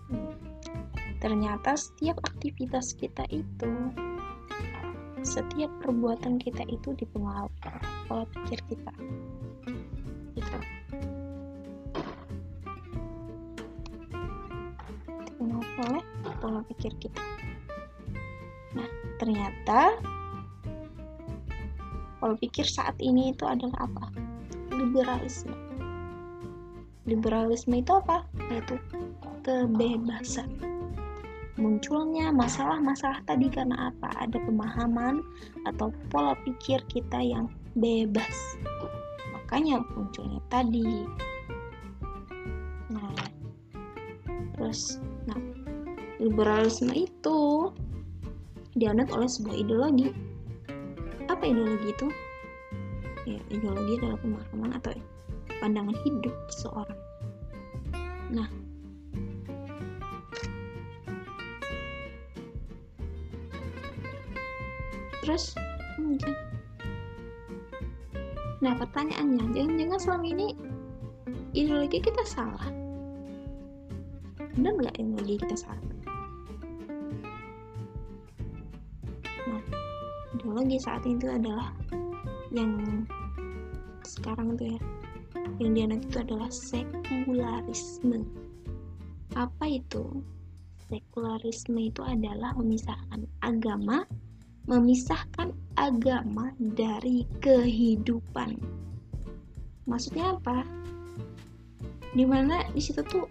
Hmm. 0.09 0.33
ternyata 1.22 1.77
setiap 1.79 2.18
aktivitas 2.27 2.96
kita 2.96 3.22
itu 3.31 3.70
setiap 5.20 5.68
perbuatan 5.85 6.40
kita 6.40 6.64
itu 6.72 6.96
dipengaruhi 6.96 7.53
pola 8.09 8.24
pikir 8.33 8.59
kita 8.72 8.94
pola 16.38 16.62
pikir 16.66 16.94
kita. 17.03 17.22
Nah, 18.74 18.88
ternyata 19.18 19.98
pola 22.18 22.35
pikir 22.38 22.66
saat 22.66 22.94
ini 22.98 23.35
itu 23.35 23.46
adalah 23.46 23.87
apa? 23.87 24.05
Liberalisme. 24.74 25.55
Liberalisme 27.09 27.81
itu 27.81 27.92
apa? 27.98 28.27
Yaitu 28.53 28.77
kebebasan. 29.42 30.51
Munculnya 31.59 32.31
masalah-masalah 32.31 33.18
tadi 33.27 33.51
karena 33.51 33.90
apa? 33.90 34.14
Ada 34.22 34.38
pemahaman 34.46 35.18
atau 35.66 35.90
pola 36.12 36.38
pikir 36.46 36.79
kita 36.87 37.18
yang 37.18 37.51
bebas. 37.74 38.55
Makanya 39.35 39.83
munculnya 39.96 40.38
tadi. 40.53 41.03
Nah, 42.94 43.11
terus 44.55 45.03
liberalisme 46.18 46.90
itu 46.94 47.70
dianut 48.74 49.11
oleh 49.14 49.31
sebuah 49.31 49.57
ideologi. 49.59 50.11
Apa 51.31 51.46
ideologi 51.46 51.88
itu? 51.94 52.09
Ya, 53.26 53.40
ideologi 53.50 53.92
adalah 54.02 54.18
pemahaman 54.22 54.70
atau 54.78 54.92
pandangan 55.59 55.96
hidup 56.07 56.35
seseorang. 56.50 57.00
Nah, 58.28 58.48
terus 65.28 65.52
hmm, 66.00 66.16
nah 68.64 68.72
pertanyaannya 68.81 69.44
jangan-jangan 69.52 70.00
selama 70.00 70.26
ini 70.33 70.46
ideologi 71.52 72.00
kita 72.00 72.24
salah 72.24 72.64
benar 74.57 74.72
nggak 74.72 74.96
ideologi 74.96 75.37
kita 75.37 75.68
salah 75.68 75.88
ideologi 80.59 80.83
saat 80.83 81.07
itu 81.07 81.31
adalah 81.31 81.71
yang 82.51 83.07
sekarang 84.03 84.59
itu 84.59 84.75
ya. 84.75 84.81
Yang 85.62 85.71
dianut 85.71 86.01
itu 86.03 86.16
adalah 86.18 86.51
sekularisme. 86.51 88.27
Apa 89.38 89.64
itu? 89.71 90.18
Sekularisme 90.90 91.79
itu 91.79 92.03
adalah 92.03 92.59
memisahkan 92.59 93.23
agama 93.44 94.03
memisahkan 94.68 95.55
agama 95.81 96.53
dari 96.61 97.25
kehidupan. 97.40 98.61
Maksudnya 99.88 100.37
apa? 100.37 100.61
Di 102.12 102.29
mana 102.29 102.68
di 102.77 102.83
situ 102.83 103.01
tuh 103.09 103.25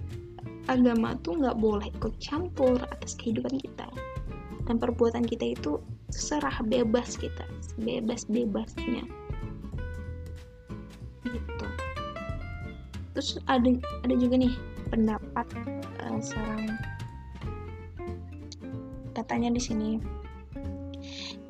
agama 0.65 1.13
tuh 1.21 1.37
nggak 1.37 1.61
boleh 1.61 1.93
ikut 1.93 2.17
campur 2.17 2.81
atas 2.89 3.13
kehidupan 3.19 3.61
kita. 3.61 3.85
Dan 4.65 4.81
perbuatan 4.81 5.29
kita 5.29 5.53
itu 5.53 5.77
serah 6.11 6.63
bebas 6.63 7.19
kita 7.19 7.43
bebas 7.77 8.23
bebasnya. 8.31 9.03
Gitu. 11.27 11.65
Terus 13.13 13.29
ada 13.51 13.69
ada 14.07 14.15
juga 14.15 14.39
nih 14.39 14.53
pendapat 14.87 15.47
uh, 16.07 16.19
seorang 16.23 16.79
katanya 19.17 19.51
di 19.51 19.61
sini 19.61 19.89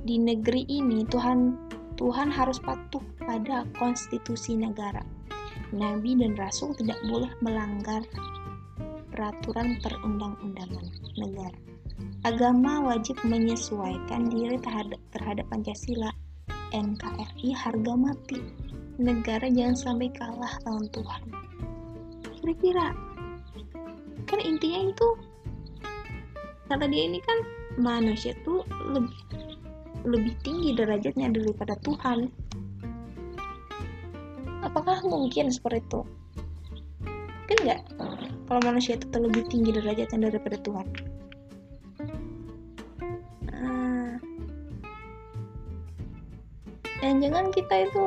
di 0.08 0.16
negeri 0.18 0.64
ini 0.72 1.04
Tuhan 1.06 1.60
Tuhan 2.00 2.30
harus 2.32 2.62
patuh 2.62 3.04
pada 3.26 3.68
konstitusi 3.76 4.56
negara. 4.56 5.04
Nabi 5.76 6.16
dan 6.16 6.40
rasul 6.40 6.72
tidak 6.80 6.96
boleh 7.12 7.28
melanggar 7.44 8.06
peraturan 9.12 9.76
perundang-undangan 9.84 10.86
negara. 11.20 11.58
Agama 12.28 12.84
wajib 12.84 13.16
menyesuaikan 13.24 14.28
diri 14.28 14.60
terhadap, 14.60 15.00
terhadap 15.16 15.48
Pancasila, 15.48 16.12
NKRI 16.76 17.56
harga 17.56 17.94
mati. 17.96 18.44
Negara 19.00 19.48
jangan 19.48 19.80
sampai 19.80 20.12
kalah 20.12 20.60
lawan 20.68 20.92
Tuhan. 20.92 21.24
Kira-kira 22.36 22.92
kan 24.28 24.44
intinya 24.44 24.92
itu 24.92 25.08
kata 26.68 26.84
dia 26.92 27.08
ini 27.08 27.24
kan 27.24 27.48
manusia 27.80 28.36
tuh 28.44 28.60
lebih 28.92 29.16
lebih 30.04 30.36
tinggi 30.44 30.76
derajatnya 30.76 31.32
daripada 31.32 31.80
Tuhan. 31.80 32.28
Apakah 34.68 35.00
mungkin 35.08 35.48
seperti 35.48 35.80
itu? 35.80 36.04
Kan 37.48 37.58
enggak 37.64 37.88
kalau 38.52 38.60
manusia 38.68 39.00
itu 39.00 39.08
lebih 39.16 39.48
tinggi 39.48 39.72
derajatnya 39.72 40.28
daripada 40.28 40.60
Tuhan 40.60 41.07
dan 47.02 47.22
jangan 47.22 47.54
kita 47.54 47.90
itu 47.90 48.06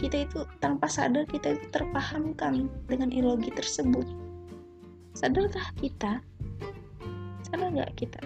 kita 0.00 0.28
itu 0.28 0.44
tanpa 0.60 0.84
sadar 0.84 1.24
kita 1.28 1.56
itu 1.56 1.64
terpahamkan 1.72 2.68
dengan 2.88 3.08
ideologi 3.08 3.48
tersebut. 3.48 4.04
Sadarkah 5.16 5.72
kita? 5.80 6.20
Sadar 7.48 7.72
nggak 7.72 7.92
kita 7.96 8.20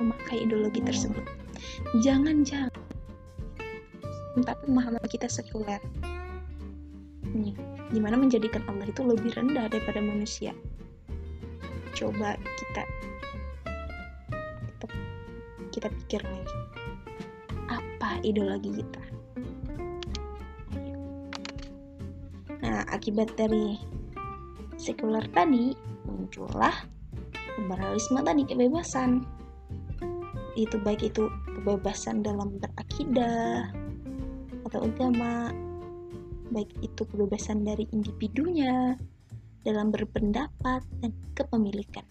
memakai 0.00 0.44
ideologi 0.44 0.84
tersebut? 0.84 1.24
Jangan 2.04 2.44
jangan 2.44 2.72
tapi 4.40 4.62
pemahaman 4.68 5.04
kita 5.08 5.28
sekuler. 5.28 5.80
Nih 7.36 7.56
di 7.90 7.98
mana 7.98 8.16
menjadikan 8.16 8.62
Allah 8.70 8.86
itu 8.88 9.02
lebih 9.04 9.34
rendah 9.36 9.68
daripada 9.68 10.00
manusia? 10.00 10.54
Coba 11.96 12.38
kita 12.38 12.70
kita, 12.70 12.84
kita 15.70 15.88
pikir 16.04 16.20
lagi. 16.22 16.58
Apa 17.70 18.18
ideologi 18.26 18.82
kita? 18.82 19.02
Akibat 22.90 23.32
dari 23.32 23.80
sekuler 24.76 25.24
tadi 25.32 25.72
muncullah 26.04 26.74
liberalisme 27.56 28.20
tadi 28.20 28.42
kebebasan. 28.44 29.24
Itu 30.58 30.76
baik 30.84 31.08
itu 31.08 31.30
kebebasan 31.48 32.20
dalam 32.20 32.60
berakidah 32.60 33.72
atau 34.68 34.84
agama 34.84 35.54
baik 36.50 36.70
itu 36.82 37.02
kebebasan 37.06 37.62
dari 37.62 37.86
individunya 37.94 38.98
dalam 39.62 39.94
berpendapat 39.94 40.82
dan 41.00 41.14
kepemilikan 41.38 42.04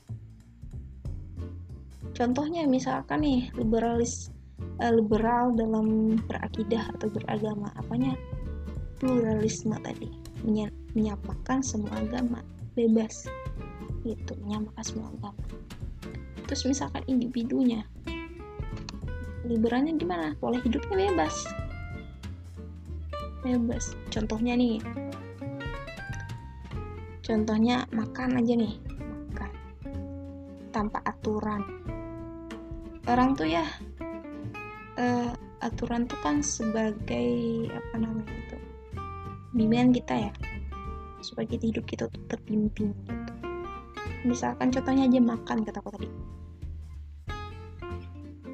contohnya 2.20 2.68
misalkan 2.68 3.24
nih 3.24 3.48
liberalis 3.56 4.28
uh, 4.84 4.92
liberal 4.92 5.56
dalam 5.56 6.20
berakidah 6.28 6.92
atau 7.00 7.08
beragama 7.12 7.72
apanya? 7.80 8.16
Pluralisme 9.00 9.80
tadi. 9.80 10.12
Menyamakan 10.96 11.64
semua 11.64 11.96
agama. 11.96 12.44
Bebas. 12.76 13.28
Gitu 14.04 14.36
menyamakan 14.44 14.84
semua 14.84 15.08
agama. 15.16 15.44
Terus 16.52 16.68
misalkan 16.68 17.04
individunya. 17.08 17.88
Liberalnya 19.48 19.96
gimana? 19.96 20.36
Boleh 20.44 20.60
hidupnya 20.68 21.16
bebas. 21.16 21.48
Bebas. 23.40 23.96
Contohnya 24.12 24.60
nih. 24.60 24.84
Contohnya 27.24 27.88
makan 27.96 28.36
aja 28.36 28.54
nih. 28.60 28.76
Makan. 29.00 29.52
Tanpa 30.76 31.00
aturan 31.08 31.79
orang 33.10 33.34
tuh 33.34 33.50
ya 33.50 33.66
uh, 35.02 35.32
aturan 35.60 36.06
tuh 36.06 36.20
kan 36.22 36.40
sebagai 36.46 37.68
apa 37.72 37.96
namanya 37.98 38.32
itu 38.32 38.58
bimbingan 39.54 39.92
kita 39.96 40.30
ya. 40.30 40.32
Kita 41.20 41.66
hidup 41.68 41.84
kita 41.84 42.08
tuh 42.08 42.22
terpimpin 42.32 42.96
gitu. 42.96 43.34
Misalkan 44.24 44.72
contohnya 44.72 45.08
aja 45.08 45.20
makan 45.20 45.58
kata 45.68 45.80
aku 45.80 45.92
tadi. 45.96 46.10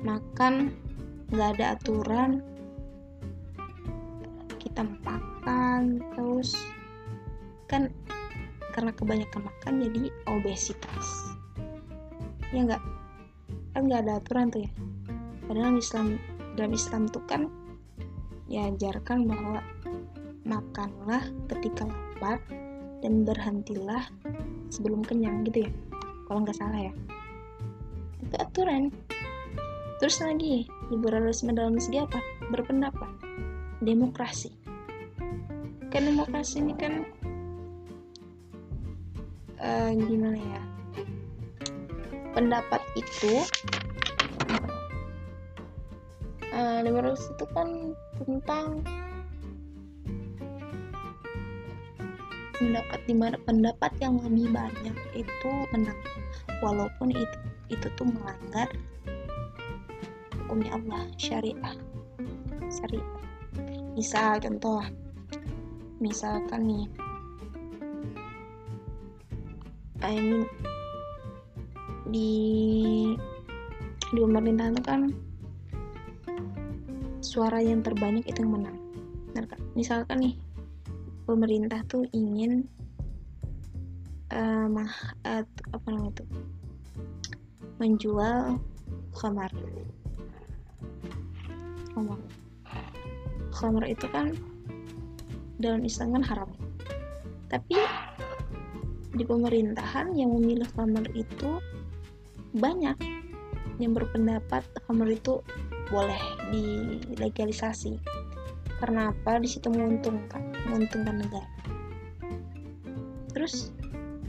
Makan 0.02 0.54
nggak 1.34 1.50
ada 1.58 1.66
aturan. 1.78 2.42
Kita 4.62 4.82
makan 4.82 6.02
terus 6.14 6.58
kan 7.70 7.90
karena 8.74 8.92
kebanyakan 8.94 9.42
makan 9.46 9.74
jadi 9.90 10.10
obesitas. 10.30 11.08
Ya 12.54 12.66
nggak 12.66 12.84
kan 13.76 13.92
nggak 13.92 14.08
ada 14.08 14.24
aturan 14.24 14.48
tuh 14.48 14.64
ya. 14.64 14.72
Padahal 15.52 15.76
Islam 15.76 16.16
dalam 16.56 16.72
Islam 16.72 17.12
tuh 17.12 17.20
kan 17.28 17.52
diajarkan 18.48 19.28
bahwa 19.28 19.60
makanlah 20.48 21.28
ketika 21.52 21.84
lapar 21.84 22.40
dan 23.04 23.28
berhentilah 23.28 24.08
sebelum 24.72 25.04
kenyang 25.04 25.44
gitu 25.44 25.68
ya 25.68 25.72
kalau 26.32 26.48
nggak 26.48 26.56
salah 26.56 26.80
ya. 26.80 26.94
Itu 28.24 28.36
aturan. 28.40 28.96
Terus 30.00 30.24
lagi 30.24 30.72
liberalisme 30.88 31.52
dalam 31.52 31.76
segi 31.76 32.00
apa? 32.00 32.24
Berpendapat. 32.56 33.12
Demokrasi. 33.84 34.56
Kan 35.92 36.08
demokrasi 36.08 36.64
ini 36.64 36.74
kan 36.80 37.04
uh, 39.60 39.92
gimana 39.92 40.40
ya 40.40 40.75
pendapat 42.36 42.84
itu 43.00 43.48
uh, 46.52 46.84
liberalisme 46.84 47.32
itu 47.32 47.46
kan 47.56 47.68
tentang 48.20 48.84
pendapat 52.56 53.00
di 53.08 53.16
mana 53.16 53.36
pendapat 53.44 53.92
yang 54.04 54.20
lebih 54.20 54.52
banyak 54.52 54.98
itu 55.16 55.52
menang. 55.72 56.00
Walaupun 56.60 57.16
itu 57.16 57.40
itu 57.72 57.88
tuh 57.96 58.08
melanggar 58.08 58.70
hukumnya 60.44 60.76
Allah 60.76 61.08
syariah. 61.16 61.76
Syariah. 62.72 63.12
Misal 63.96 64.44
contoh. 64.44 64.84
Misalkan 66.04 66.68
nih. 66.68 66.88
I 70.04 70.22
mean 70.22 70.46
di 72.10 72.34
di 74.14 74.20
pemerintahan 74.22 74.78
itu 74.78 74.84
kan 74.86 75.02
suara 77.26 77.60
yang 77.60 77.82
terbanyak 77.82 78.24
itu 78.30 78.46
yang 78.46 78.54
menang. 78.62 78.78
Misalkan 79.76 80.24
nih 80.24 80.36
pemerintah 81.28 81.84
tuh 81.92 82.08
ingin 82.16 82.64
uh, 84.32 84.72
mah, 84.72 84.88
uh, 85.28 85.44
apa 85.76 85.88
namanya 85.92 86.22
itu 86.22 86.26
menjual 87.76 88.56
khamar. 89.12 89.52
Khamar. 91.92 92.20
Khamar 93.52 93.84
itu 93.84 94.08
kan 94.16 94.32
dalam 95.60 95.84
Islam 95.84 96.16
kan 96.16 96.24
haram. 96.24 96.50
Tapi 97.52 97.76
di 99.16 99.24
pemerintahan 99.28 100.16
yang 100.16 100.32
memilih 100.40 100.68
khamar 100.76 101.04
itu 101.12 101.60
banyak 102.56 102.96
yang 103.84 103.92
berpendapat 103.92 104.64
khamar 104.88 105.12
itu 105.12 105.44
boleh 105.92 106.22
dilegalisasi. 106.50 108.00
Karena 108.80 109.12
apa? 109.12 109.40
Di 109.44 109.48
situ 109.52 109.68
menguntungkan 109.68 110.56
menguntungkan 110.68 111.20
negara. 111.20 111.52
Terus 113.36 113.76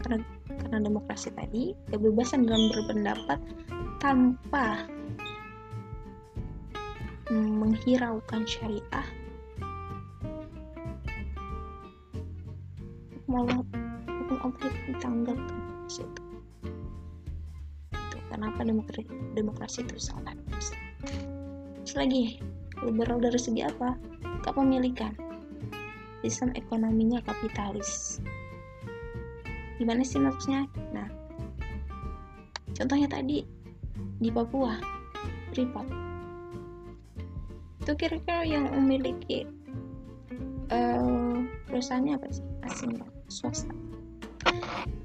karena 0.03 0.23
karena 0.67 0.79
demokrasi 0.83 1.31
tadi 1.31 1.79
kebebasan 1.95 2.51
dalam 2.51 2.67
berpendapat 2.75 3.39
tanpa 4.03 4.87
menghiraukan 7.31 8.47
syariah 8.47 9.07
malah 13.27 13.59
hukum 14.07 14.39
Allah 14.43 14.71
ditanggalkan 14.87 15.59
situ. 15.91 16.07
itu 16.11 16.26
kenapa 18.57 18.73
demokrasi 18.73 19.05
demokrasi 19.37 19.79
itu 19.85 19.97
salah 20.01 20.33
terus 21.85 21.93
lagi 21.93 22.41
liberal 22.81 23.21
dari 23.21 23.37
segi 23.37 23.61
apa? 23.61 23.97
Kepemilikan. 24.45 25.13
Sistem 26.25 26.57
ekonominya 26.57 27.21
kapitalis. 27.25 28.21
Gimana 29.77 30.01
sih 30.01 30.17
maksudnya? 30.17 30.65
Nah 30.97 31.09
contohnya 32.73 33.09
tadi 33.13 33.45
di 34.21 34.29
Papua 34.33 34.81
Freeport. 35.53 35.89
Itu 37.85 37.93
kira-kira 37.95 38.43
yang 38.45 38.73
memiliki 38.73 39.45
uh, 40.73 41.45
perusahaannya 41.69 42.13
apa 42.17 42.29
sih? 42.33 42.45
Asing 42.65 42.93
swasta. 43.29 43.73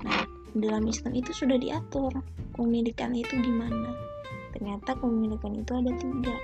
Nah 0.07 0.23
dalam 0.55 0.87
Islam 0.87 1.15
itu 1.15 1.31
sudah 1.35 1.55
diatur 1.59 2.11
pemilikan 2.55 3.15
itu 3.15 3.33
gimana 3.39 3.91
ternyata 4.61 4.93
pemilikan 4.99 5.57
itu 5.57 5.71
ada 5.73 5.91
tiga. 5.97 6.35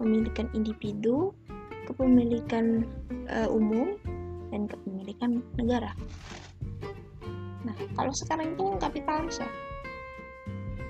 Pemilikan 0.00 0.48
individu 0.56 1.36
kepemilikan 1.84 2.88
uh, 3.28 3.46
umum 3.52 3.94
dan 4.48 4.64
kepemilikan 4.66 5.44
negara. 5.60 5.92
Nah 7.62 7.76
kalau 7.94 8.12
sekarang 8.16 8.56
itu 8.56 8.64
kapitalis 8.80 9.38
ya? 9.38 9.50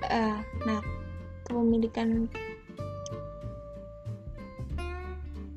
Uh, 0.08 0.38
nah 0.64 0.80
kepemilikan 1.44 2.24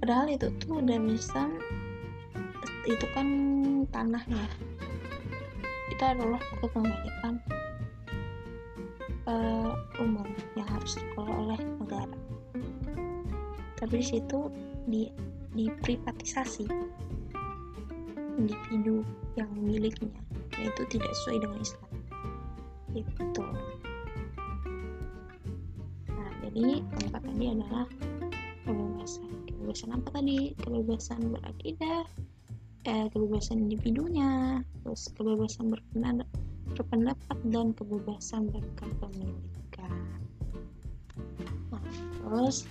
padahal 0.03 0.27
itu 0.27 0.51
tuh 0.59 0.81
udah 0.81 0.99
bisa 0.99 1.47
itu 2.89 3.05
kan 3.13 3.27
tanahnya. 3.93 4.43
Itu 5.93 6.03
adalah 6.03 6.41
kepemilikan 6.59 7.39
uh, 9.33 9.73
umum 9.97 10.29
yang 10.53 10.67
harus 10.69 10.93
dikelola 11.01 11.57
oleh 11.57 11.59
negara. 11.81 12.17
Tapi 13.81 13.99
di 13.99 14.05
situ 14.05 14.39
di 14.85 15.09
diprivatisasi 15.53 16.65
individu 18.37 19.05
yang 19.37 19.49
miliknya 19.53 20.09
itu 20.57 20.81
tidak 20.89 21.11
sesuai 21.13 21.37
dengan 21.45 21.59
Islam. 21.61 21.89
Itu 22.93 23.45
nah 26.13 26.29
jadi 26.45 26.85
tempat 27.01 27.21
tadi 27.25 27.45
adalah 27.49 27.85
kebebasan 28.65 29.25
kebebasan 29.49 29.89
apa 29.93 30.09
tadi? 30.13 30.39
Kebebasan 30.61 31.19
berakidah 31.33 32.01
eh, 32.83 33.07
kebebasan 33.11 33.67
individunya 33.69 34.61
terus 34.83 35.09
kebebasan 35.15 35.71
berpendapat 35.71 36.27
berpendapat 36.71 37.37
dan 37.51 37.75
kebebasan 37.75 38.47
berkepemilikan. 38.49 39.93
Nah 41.69 41.83
terus? 42.23 42.65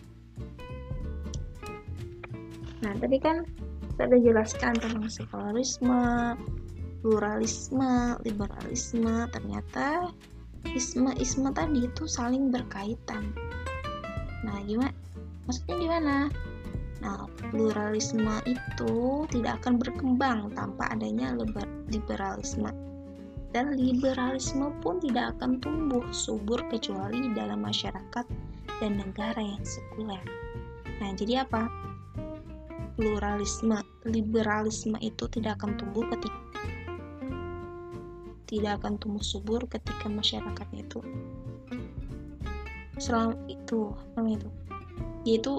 Nah 2.83 2.92
tadi 2.98 3.16
kan 3.20 3.46
kita 3.92 4.09
udah 4.09 4.20
jelaskan 4.24 4.72
tentang 4.81 5.07
sekularisme 5.07 6.02
pluralisme 7.05 8.18
liberalisme. 8.26 9.28
Ternyata 9.31 10.11
isme 10.72 11.12
isme 11.20 11.52
tadi 11.52 11.87
itu 11.87 12.09
saling 12.09 12.50
berkaitan. 12.50 13.31
Nah 14.42 14.59
gimana? 14.66 14.94
Maksudnya 15.46 15.76
gimana? 15.78 16.16
Nah 17.02 17.26
pluralisme 17.50 18.35
itu 18.46 18.94
tidak 19.31 19.62
akan 19.62 19.78
berkembang 19.78 20.50
tanpa 20.55 20.90
adanya 20.90 21.35
liberalisme 21.90 22.70
dan 23.52 23.76
liberalisme 23.76 24.72
pun 24.80 24.98
tidak 24.98 25.36
akan 25.36 25.60
tumbuh 25.60 26.04
subur 26.10 26.60
kecuali 26.72 27.32
dalam 27.36 27.60
masyarakat 27.60 28.26
dan 28.80 28.92
negara 28.98 29.38
yang 29.38 29.62
sekuler. 29.62 30.24
Nah, 30.98 31.12
jadi 31.12 31.44
apa? 31.44 31.68
Pluralisme, 32.96 33.80
liberalisme 34.08 34.96
itu 35.00 35.28
tidak 35.28 35.60
akan 35.60 35.76
tumbuh 35.76 36.04
ketika 36.16 36.42
tidak 38.52 38.84
akan 38.84 39.00
tumbuh 39.00 39.24
subur 39.24 39.64
ketika 39.64 40.12
masyarakatnya 40.12 40.84
itu 40.84 41.00
selama 43.00 43.32
itu 43.48 43.96
namanya 44.12 44.44
itu 44.44 44.50
yaitu 45.24 45.54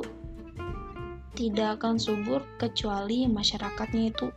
tidak 1.34 1.82
akan 1.82 1.97
subur 1.97 2.45
kecuali 2.62 3.25
masyarakatnya 3.25 4.13
itu 4.13 4.29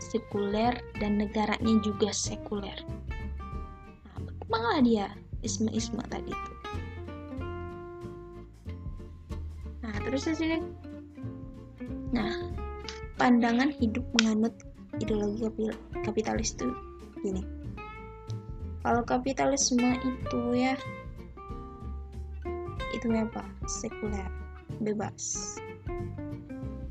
sekuler 0.00 0.80
dan 0.96 1.20
negaranya 1.20 1.74
juga 1.84 2.08
sekuler 2.08 2.80
berkembanglah 4.48 4.80
dia 4.80 5.06
isma-isma 5.44 6.00
tadi. 6.08 6.32
Itu 6.32 6.52
nah 9.84 9.92
terus 10.08 10.24
sih 10.24 10.56
nah 12.16 12.32
pandangan 13.20 13.68
hidup 13.76 14.00
menganut 14.16 14.56
ideologi 15.04 15.68
kapitalis 16.00 16.56
itu 16.56 16.72
gini. 17.20 17.44
Kalau 18.80 19.04
kapitalisme 19.04 20.00
itu 20.00 20.40
ya 20.56 20.72
itu 22.96 23.06
apa? 23.12 23.44
Sekuler 23.68 24.32
bebas. 24.80 25.60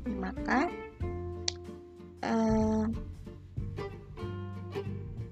Maka 0.06 0.70
uh, 2.22 2.86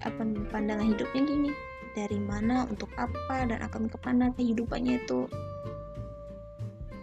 apa 0.03 0.23
pandangan 0.51 0.91
hidupnya 0.91 1.23
gini 1.23 1.51
dari 1.97 2.21
mana 2.21 2.69
untuk 2.69 2.93
apa 3.01 3.49
dan 3.49 3.65
akan 3.65 3.89
ke 3.89 3.97
mana 4.05 4.29
kehidupannya 4.37 5.01
itu. 5.01 5.25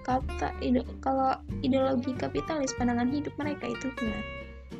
Kata 0.05 0.53
ide, 0.61 0.85
kalau 1.01 1.33
ideologi 1.65 2.13
kapitalis 2.13 2.75
pandangan 2.77 3.09
hidup 3.09 3.33
mereka 3.41 3.73
itu 3.73 3.89
gimana? 3.97 4.23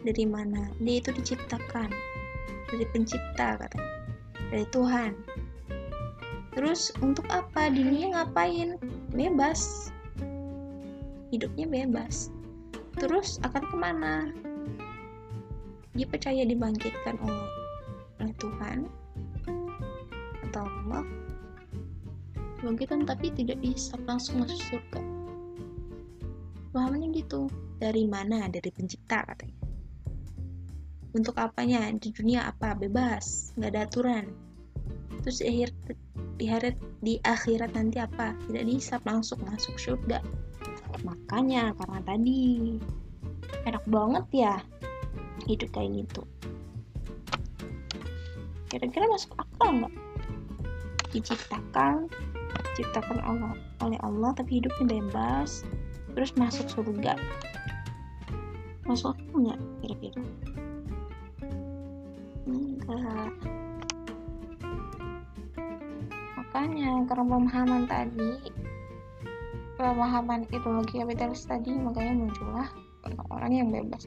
Dari 0.06 0.26
mana? 0.30 0.62
Dia 0.78 1.02
itu 1.02 1.10
diciptakan. 1.10 1.90
Dari 2.70 2.86
pencipta 2.94 3.58
katanya 3.58 4.04
dari 4.54 4.70
Tuhan. 4.70 5.18
Terus 6.54 6.94
untuk 7.02 7.26
apa? 7.34 7.74
Dirinya 7.74 8.22
ngapain? 8.22 8.78
Bebas. 9.10 9.90
Hidupnya 11.34 11.66
bebas. 11.66 12.30
Terus 13.02 13.42
akan 13.42 13.64
ke 13.66 13.76
mana? 13.76 14.30
Dia 15.98 16.06
percaya 16.06 16.46
dibangkitkan 16.46 17.18
oleh, 17.26 18.34
Tuhan 18.38 18.86
Allah 20.94 21.24
kebangkitan 22.64 23.04
tapi 23.04 23.28
tidak 23.36 23.60
bisa 23.60 24.00
langsung 24.08 24.40
masuk 24.40 24.56
surga. 24.72 25.04
Pahamnya 26.72 27.12
gitu. 27.12 27.52
Dari 27.76 28.08
mana? 28.08 28.48
Dari 28.48 28.72
pencipta 28.72 29.20
katanya. 29.20 29.60
Untuk 31.12 31.36
apanya? 31.36 31.92
Di 31.92 32.16
dunia 32.16 32.48
apa? 32.48 32.72
Bebas. 32.72 33.52
Nggak 33.60 33.68
ada 33.76 33.82
aturan. 33.84 34.26
Terus 35.28 35.44
di 35.44 35.52
akhir 35.52 35.70
di 36.40 36.48
akhirat 36.48 36.76
di 37.04 37.14
akhirat 37.20 37.72
nanti 37.76 38.00
apa? 38.00 38.32
Tidak 38.48 38.64
bisa 38.64 38.96
langsung 39.04 39.44
masuk 39.44 39.76
surga. 39.76 40.24
Makanya 41.04 41.76
karena 41.76 42.00
tadi 42.08 42.40
enak 43.68 43.84
banget 43.92 44.26
ya 44.32 44.56
hidup 45.52 45.68
kayak 45.76 46.00
gitu. 46.00 46.24
Kira-kira 48.72 49.04
masuk 49.12 49.36
akal 49.36 49.84
nggak 49.84 49.94
diciptakan 51.14 52.10
diciptakan 52.74 53.22
Allah 53.22 53.54
oleh 53.86 54.02
Allah 54.02 54.34
tapi 54.34 54.58
hidupnya 54.58 54.98
bebas 54.98 55.62
terus 56.18 56.34
masuk 56.34 56.66
surga. 56.70 57.14
Masuk 58.90 59.14
akal 59.16 59.38
nggak 59.46 59.60
kira-kira? 59.82 60.22
Enggak 62.50 63.32
makanya 66.54 67.02
karena 67.10 67.26
pemahaman 67.26 67.84
tadi 67.90 68.30
pemahaman 69.74 70.46
ideologi 70.54 71.02
kapitalis 71.02 71.50
tadi 71.50 71.74
makanya 71.74 72.14
muncullah 72.14 72.70
orang-orang 73.10 73.52
yang 73.58 73.70
bebas. 73.74 74.06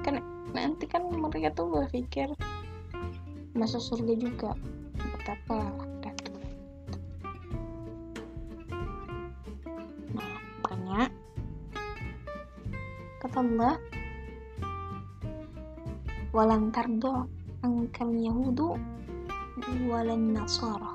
Kan 0.00 0.24
nanti 0.56 0.84
kan 0.88 1.04
mereka 1.12 1.52
tuh 1.52 1.68
berpikir 1.68 2.32
masuk 3.56 3.80
surga 3.80 4.14
juga. 4.18 4.50
Betapa 4.98 5.70
datu 6.02 6.32
nah 10.16 10.32
makanya 10.64 11.02
kata 13.22 13.38
Allah 13.44 13.74
walan 16.34 16.72
tardo 16.74 17.28
angkal 17.64 18.10
yahudu 18.12 18.76
walan 19.88 20.32
nasara. 20.32 20.94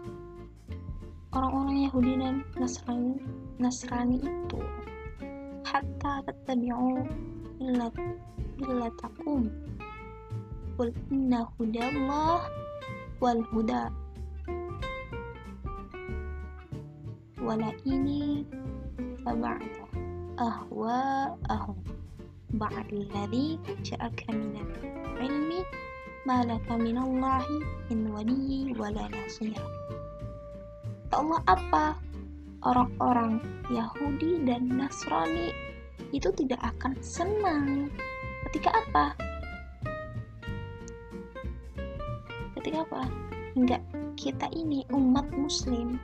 Orang-orang 1.34 1.89
Yahudi 1.89 2.13
dan 2.22 2.46
Nasrani 2.62 3.18
Nasrani 3.58 4.22
itu 4.22 4.62
hatta 5.66 6.22
tattabi'u 6.30 7.02
millat 7.58 7.96
millatakum 8.62 9.50
Qul 10.74 10.90
inna 11.14 11.46
hudallah 11.54 12.50
wal 13.22 13.42
huda. 13.54 13.94
Wala 17.38 17.70
ini 17.86 18.42
taba'ta 19.22 19.86
ahwa'ahum. 20.42 21.78
Ba'dalladhi 22.58 23.62
ja'aka 23.86 24.34
minal 24.34 24.70
ilmi 25.22 25.62
ma 26.26 26.42
laka 26.42 26.74
minallahi 26.74 27.58
min 27.94 28.10
waliyyi 28.10 28.74
wala 28.74 29.06
nasir. 29.14 29.54
Allah 31.14 31.42
apa? 31.46 31.86
Orang-orang 32.64 33.44
Yahudi 33.70 34.42
dan 34.48 34.72
Nasrani 34.72 35.54
itu 36.16 36.32
tidak 36.34 36.64
akan 36.64 36.96
senang? 37.04 37.92
Ketika 38.48 38.72
apa 38.72 39.14
ketika 42.63 42.88
apa? 42.88 43.12
Enggak 43.60 43.84
kita 44.15 44.47
ini 44.56 44.88
umat 44.95 45.28
muslim 45.36 45.99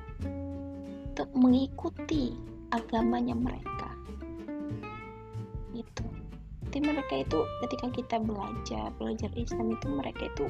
untuk 1.07 1.31
mengikuti 1.31 2.35
agamanya 2.75 3.31
mereka. 3.31 3.95
Itu 5.71 6.03
jadi 6.67 6.83
mereka 6.83 7.23
itu 7.23 7.39
ketika 7.63 7.87
kita 7.95 8.15
belajar 8.19 8.91
belajar 8.99 9.31
Islam 9.39 9.71
itu 9.71 9.87
mereka 9.87 10.27
itu 10.27 10.45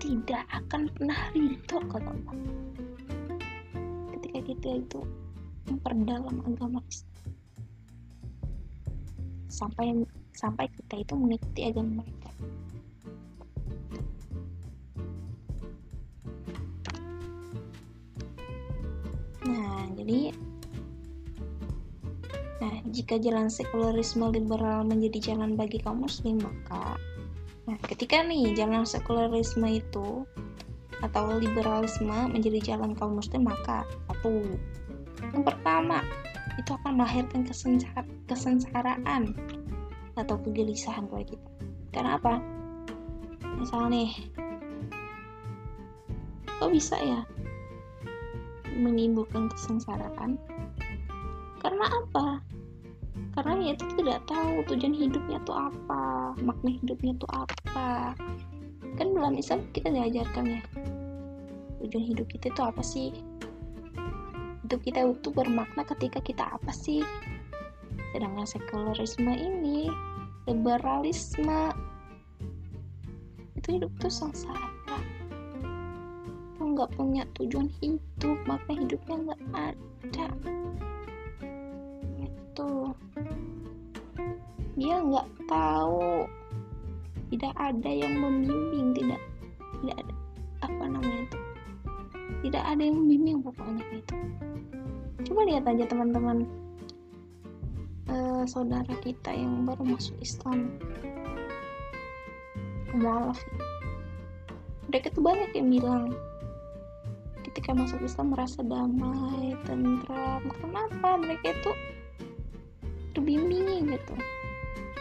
tidak 0.00 0.48
akan 0.56 0.88
pernah 0.96 1.20
ridho 1.36 1.78
kata 1.84 2.10
Allah 2.16 2.36
ketika 4.16 4.40
kita 4.40 4.68
itu 4.80 5.00
memperdalam 5.68 6.36
agama 6.48 6.80
Islam. 6.88 7.28
Sampai 9.52 10.00
sampai 10.32 10.64
kita 10.80 11.04
itu 11.04 11.12
mengikuti 11.12 11.60
agama 11.68 12.00
mereka 12.00 12.25
nah 19.46 19.86
jadi 19.94 20.34
nah 22.56 22.74
jika 22.90 23.14
jalan 23.20 23.46
sekularisme 23.46 24.26
liberal 24.32 24.82
menjadi 24.82 25.32
jalan 25.32 25.54
bagi 25.54 25.78
kaum 25.80 26.02
muslim 26.02 26.42
maka 26.42 26.98
nah 27.66 27.76
ketika 27.86 28.22
nih 28.22 28.54
jalan 28.54 28.86
sekularisme 28.86 29.66
itu 29.66 30.26
atau 31.04 31.36
liberalisme 31.36 32.32
menjadi 32.32 32.74
jalan 32.74 32.96
kaum 32.96 33.20
muslim 33.20 33.44
maka 33.44 33.84
satu 34.08 34.42
yang 35.32 35.44
pertama 35.44 36.00
itu 36.56 36.72
akan 36.72 36.96
melahirkan 36.96 37.44
kesengsar 37.44 38.04
kesengsaraan 38.24 39.36
atau 40.16 40.40
kegelisahan 40.40 41.04
buat 41.12 41.28
kita. 41.28 41.50
Karena 41.92 42.16
apa? 42.16 42.40
Misalnya 43.60 43.88
nih 43.92 44.10
kok 46.56 46.72
bisa 46.72 46.96
ya 46.96 47.20
menimbulkan 48.76 49.48
kesengsaraan? 49.50 50.36
Karena 51.60 51.86
apa? 51.88 52.44
Karena 53.32 53.52
ya 53.60 53.72
itu 53.76 53.84
tidak 54.00 54.24
tahu 54.28 54.64
tujuan 54.72 54.96
hidupnya 54.96 55.38
tuh 55.44 55.56
apa 55.56 56.32
makna 56.40 56.76
hidupnya 56.76 57.12
tuh 57.16 57.30
apa. 57.32 58.12
Kan 58.96 59.12
dalam 59.12 59.36
Islam 59.36 59.64
kita 59.72 59.92
diajarkan 59.92 60.44
ya 60.56 60.60
tujuan 61.84 62.04
hidup 62.04 62.26
kita 62.32 62.52
itu 62.52 62.62
apa 62.64 62.82
sih? 62.84 63.12
Hidup 64.64 64.80
kita 64.84 65.04
itu 65.04 65.28
bermakna 65.32 65.84
ketika 65.84 66.20
kita 66.20 66.44
apa 66.48 66.72
sih? 66.72 67.04
Sedangkan 68.12 68.48
sekularisme 68.48 69.32
ini 69.32 69.88
liberalisme 70.46 71.74
itu 73.56 73.68
hidup 73.82 73.90
tuh 73.98 74.12
sengsara 74.12 74.75
nggak 76.76 76.92
punya 76.92 77.24
tujuan 77.40 77.72
hidup 77.80 78.36
maka 78.44 78.70
hidupnya 78.76 79.16
nggak 79.16 79.42
ada. 79.56 80.26
Itu 82.20 82.92
dia 84.76 85.00
nggak 85.00 85.28
tahu. 85.48 86.28
Tidak 87.32 87.54
ada 87.56 87.90
yang 87.90 88.20
membimbing 88.20 88.92
tidak 88.92 89.20
tidak 89.80 89.96
ada 90.04 90.14
apa 90.68 90.84
namanya 90.84 91.20
itu? 91.24 91.38
Tidak 92.44 92.62
ada 92.62 92.82
yang 92.84 92.96
membimbing 93.00 93.40
pokoknya 93.40 93.84
itu. 93.96 94.16
Coba 95.26 95.40
lihat 95.48 95.64
aja 95.64 95.84
teman-teman 95.88 96.44
uh, 98.12 98.44
saudara 98.44 98.94
kita 99.00 99.32
yang 99.32 99.64
baru 99.64 99.96
masuk 99.96 100.14
Islam. 100.20 100.76
Mualaf. 102.92 103.40
Mereka 104.86 105.10
tuh 105.16 105.24
banyak 105.24 105.50
yang 105.56 105.68
bilang 105.72 106.14
ketika 107.66 107.82
masuk 107.82 108.06
Islam 108.06 108.30
merasa 108.30 108.62
damai 108.62 109.58
tentram. 109.66 110.42
Kenapa 110.62 111.18
mereka 111.18 111.50
itu 111.50 111.72
terbimbing 113.10 113.90
gitu 113.90 114.14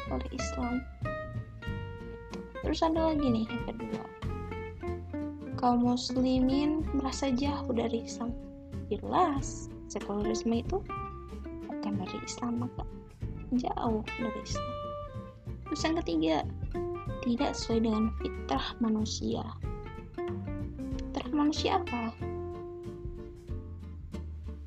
oleh 0.10 0.30
Islam? 0.34 0.82
Terus 2.66 2.82
ada 2.82 3.14
lagi 3.14 3.22
nih 3.22 3.46
yang 3.46 3.64
kedua. 3.70 4.06
Kaum 5.62 5.86
muslimin 5.86 6.82
merasa 6.98 7.30
jauh 7.38 7.70
dari 7.70 8.02
Islam. 8.02 8.34
Jelas 8.90 9.70
sekularisme 9.86 10.66
itu 10.66 10.82
bukan 11.70 11.94
dari 12.02 12.18
Islam 12.26 12.66
maka 12.66 12.82
jauh 13.62 14.02
dari 14.18 14.40
Islam. 14.42 14.74
Terus 15.70 15.82
yang 15.86 15.96
ketiga 16.02 16.36
tidak 17.22 17.54
sesuai 17.54 17.86
dengan 17.86 18.10
fitrah 18.18 18.74
manusia. 18.82 19.46
Manusia 21.36 21.84
apa 21.84 22.16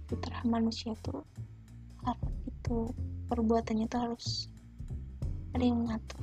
fitrah 0.09 0.43
manusia 0.49 0.97
tuh 1.05 1.21
harus 2.09 2.33
itu 2.49 2.77
perbuatannya 3.29 3.87
tuh 3.93 4.01
harus 4.09 4.49
ada 5.53 5.65
yang 5.65 5.85
mengatur. 5.85 6.23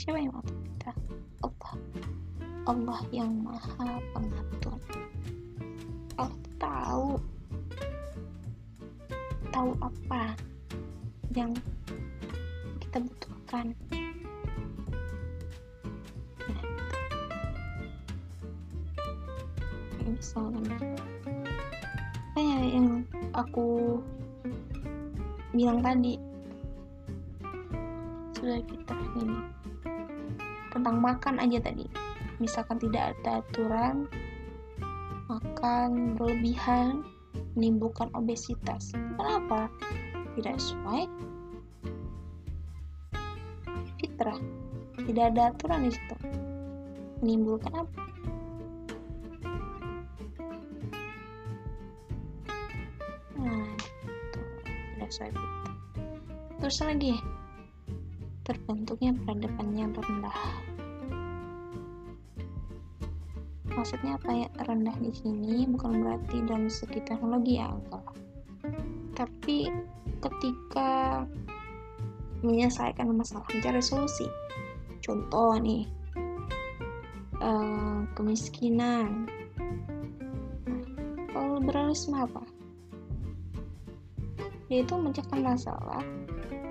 Siapa 0.00 0.16
yang 0.16 0.32
mengatur 0.32 0.56
kita 0.64 0.92
Allah. 1.44 1.74
Allah 2.66 3.00
yang 3.12 3.32
maha 3.44 4.00
pengatur. 4.16 4.80
Allah 6.16 6.40
tahu. 6.56 7.08
Tahu 9.52 9.70
apa 9.80 10.22
yang 11.32 11.52
bilang 25.66 25.82
tadi. 25.82 26.14
Sudah 28.38 28.62
kita 28.62 28.94
ini. 29.18 29.38
Tentang 30.70 31.02
makan 31.02 31.42
aja 31.42 31.58
tadi. 31.58 31.90
Misalkan 32.38 32.78
tidak 32.78 33.18
ada 33.18 33.42
aturan 33.42 34.06
makan 35.26 36.14
berlebihan 36.14 37.02
menimbulkan 37.58 38.14
obesitas. 38.14 38.94
Kenapa? 38.94 39.66
Tidak 40.38 40.54
sesuai. 40.54 41.10
Fitrah. 43.98 44.38
Tidak 45.02 45.24
ada 45.34 45.50
aturan 45.50 45.82
di 45.82 45.90
situ. 45.90 46.16
Menimbulkan 47.26 47.74
apa 47.74 48.05
sesuai 55.10 55.30
fitrah 55.32 55.76
terus 56.56 56.78
lagi 56.80 57.14
terbentuknya 58.46 59.10
peradaban 59.26 59.74
yang 59.74 59.90
rendah. 59.90 60.38
Maksudnya 63.74 64.16
apa 64.16 64.30
ya? 64.32 64.48
Rendah 64.64 64.96
di 65.02 65.10
sini 65.12 65.66
bukan 65.66 66.00
berarti 66.00 66.46
dalam 66.46 66.70
segi 66.70 67.02
teknologi 67.02 67.58
ya 67.58 67.74
enggak. 67.74 68.06
Tapi 69.18 69.68
ketika 70.22 71.22
menyelesaikan 72.46 73.10
masalah 73.10 73.44
mencari 73.50 73.82
solusi. 73.82 74.30
Contoh 75.02 75.58
nih 75.58 75.84
uh, 77.42 78.06
kemiskinan. 78.14 79.26
Nah, 81.34 81.46
liberalisme 81.60 82.16
apa 82.16 82.55
yaitu 84.66 84.94
mencegah 84.98 85.38
masalah 85.38 86.02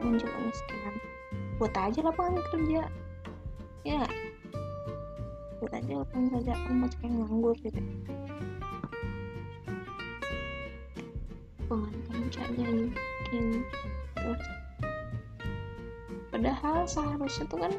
muncul 0.03 0.27
kemiskinan. 0.27 0.95
Buat 1.55 1.73
aja 1.79 1.99
lapangan 2.03 2.43
kerja. 2.51 2.83
Ya 3.87 4.03
buat 5.63 5.71
aja 5.71 6.03
lapangan 6.03 6.27
kerja 6.35 6.53
mau 6.75 6.87
cek 6.91 7.03
nganggur 7.07 7.55
gitu. 7.63 7.81
Pengen 11.65 12.01
kerjanya 12.11 12.67
bikin 12.91 13.45
terus. 14.13 14.43
Padahal 16.29 16.83
seharusnya 16.83 17.45
tuh 17.47 17.59
kan 17.63 17.73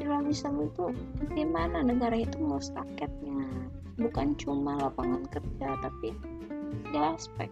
dalam 0.00 0.26
Islam 0.32 0.64
itu 0.64 0.90
bagaimana 1.20 1.84
negara 1.84 2.16
itu 2.16 2.34
ngurus 2.40 2.72
rakyatnya? 2.72 3.44
Bukan 4.00 4.34
cuma 4.40 4.80
lapangan 4.80 5.28
kerja 5.28 5.76
tapi 5.84 6.16
segala 6.88 7.14
aspek 7.14 7.50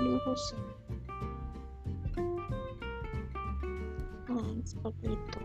diurusin 0.00 0.60
nah 4.30 4.46
seperti 4.62 5.10
itu. 5.10 5.40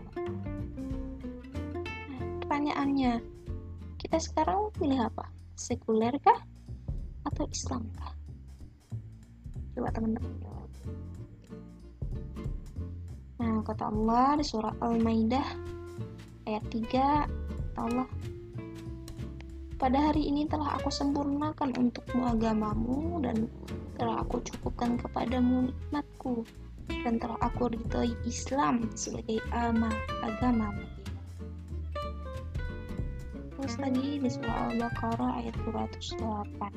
Nah, 2.06 2.30
pertanyaannya 2.46 3.18
kita 3.98 4.22
sekarang 4.22 4.70
pilih 4.78 5.10
apa? 5.10 5.26
Sekuler 5.58 6.14
kah? 6.22 6.38
Atau 7.26 7.50
Islam 7.50 7.90
kah? 7.98 8.14
Coba 9.74 9.90
teman-teman. 9.90 10.46
Nah 13.36 13.60
kata 13.60 13.92
Allah 13.92 14.40
di 14.40 14.44
surah 14.46 14.72
Al-Maidah 14.80 15.48
ayat 16.48 16.64
3 16.72 17.76
Allah 17.76 18.08
pada 19.76 20.08
hari 20.08 20.32
ini 20.32 20.48
telah 20.48 20.80
aku 20.80 20.88
sempurnakan 20.88 21.76
untukmu 21.76 22.24
agamamu 22.32 23.20
dan 23.20 23.44
telah 23.96 24.22
aku 24.22 24.44
cukupkan 24.44 25.00
kepadamu 25.00 25.72
nikmatku 25.72 26.44
dan 27.02 27.18
telah 27.18 27.40
aku 27.42 27.72
ridhoi 27.72 28.12
Islam 28.28 28.86
sebagai 28.94 29.42
ama 29.50 29.90
agama 30.22 30.70
Terus 33.56 33.80
lagi 33.80 34.20
di 34.20 34.28
surah 34.28 34.68
Al-Baqarah 34.68 35.42
ayat 35.42 35.56
208. 35.64 36.76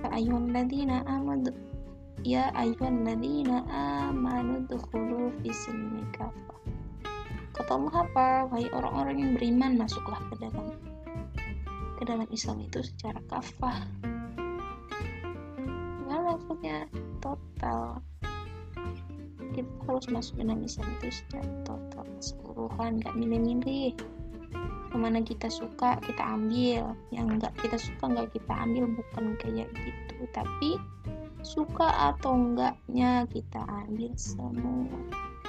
Ya 0.00 0.08
ayuhan 0.16 0.50
ladina 0.50 1.04
amadu 1.04 1.52
Ya 2.24 2.48
ayuhan 2.56 3.04
ladina 3.04 3.62
amanu 4.08 4.64
dukhulu 4.64 5.28
fi 5.38 5.52
silmi 5.52 6.02
kafah. 6.16 6.58
Kata 7.52 7.78
Allah 7.78 7.94
apa? 8.00 8.28
Wahai 8.48 8.66
orang-orang 8.72 9.16
yang 9.20 9.30
beriman 9.36 9.76
masuklah 9.76 10.18
ke 10.32 10.40
dalam 10.40 10.72
ke 12.00 12.02
dalam 12.08 12.26
Islam 12.32 12.64
itu 12.64 12.80
secara 12.82 13.20
kafah. 13.28 14.07
Maksudnya 16.58 16.90
total? 17.22 18.02
Kita 19.54 19.70
harus 19.86 20.10
masuk 20.10 20.34
ke 20.34 20.42
dalam 20.42 20.66
Islam 20.66 20.90
itu 20.98 21.22
secara 21.22 21.46
total 21.62 22.02
keseluruhan, 22.18 22.98
gak 22.98 23.14
milih-milih. 23.14 23.94
Ke 24.90 24.96
mana 24.98 25.22
kita 25.22 25.46
suka 25.54 26.02
kita 26.02 26.18
ambil. 26.18 26.98
Yang 27.14 27.26
enggak 27.30 27.54
kita 27.62 27.78
suka 27.78 28.10
enggak 28.10 28.34
kita 28.34 28.52
ambil. 28.58 28.90
Bukan 28.90 29.38
kayak 29.38 29.70
gitu. 29.70 30.18
Tapi 30.34 30.70
suka 31.46 32.10
atau 32.10 32.34
enggaknya 32.34 33.22
kita 33.30 33.62
ambil 33.86 34.10
semua. 34.18 34.98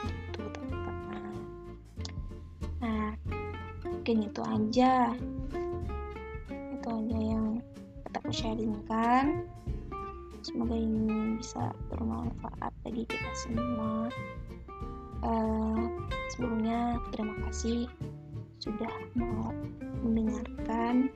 Itu 0.06 0.46
teman-teman. 0.46 1.34
Nah 2.86 3.18
mungkin 3.82 4.30
itu 4.30 4.42
aja. 4.46 5.18
Itu 6.54 6.86
aja 6.86 7.18
yang 7.18 7.66
aku 8.14 8.30
sharingkan 8.30 9.50
semoga 10.50 10.74
ini 10.74 11.38
bisa 11.38 11.70
bermanfaat 11.94 12.74
bagi 12.82 13.06
kita 13.06 13.32
semua. 13.38 14.10
Uh, 15.22 15.86
sebelumnya 16.34 16.98
terima 17.14 17.38
kasih 17.46 17.86
sudah 18.58 18.90
mau 19.14 19.54
mendengarkan. 20.02 21.14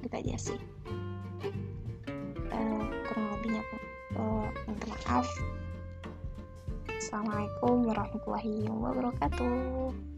Kita 0.00 0.16
aja 0.24 0.36
sih. 0.40 0.60
Uh, 2.48 2.84
kurang 3.12 3.28
lebihnya 3.36 3.62
uh, 4.16 4.48
maaf. 4.88 5.28
Assalamualaikum 6.96 7.92
warahmatullahi 7.92 8.72
wabarakatuh 8.72 10.15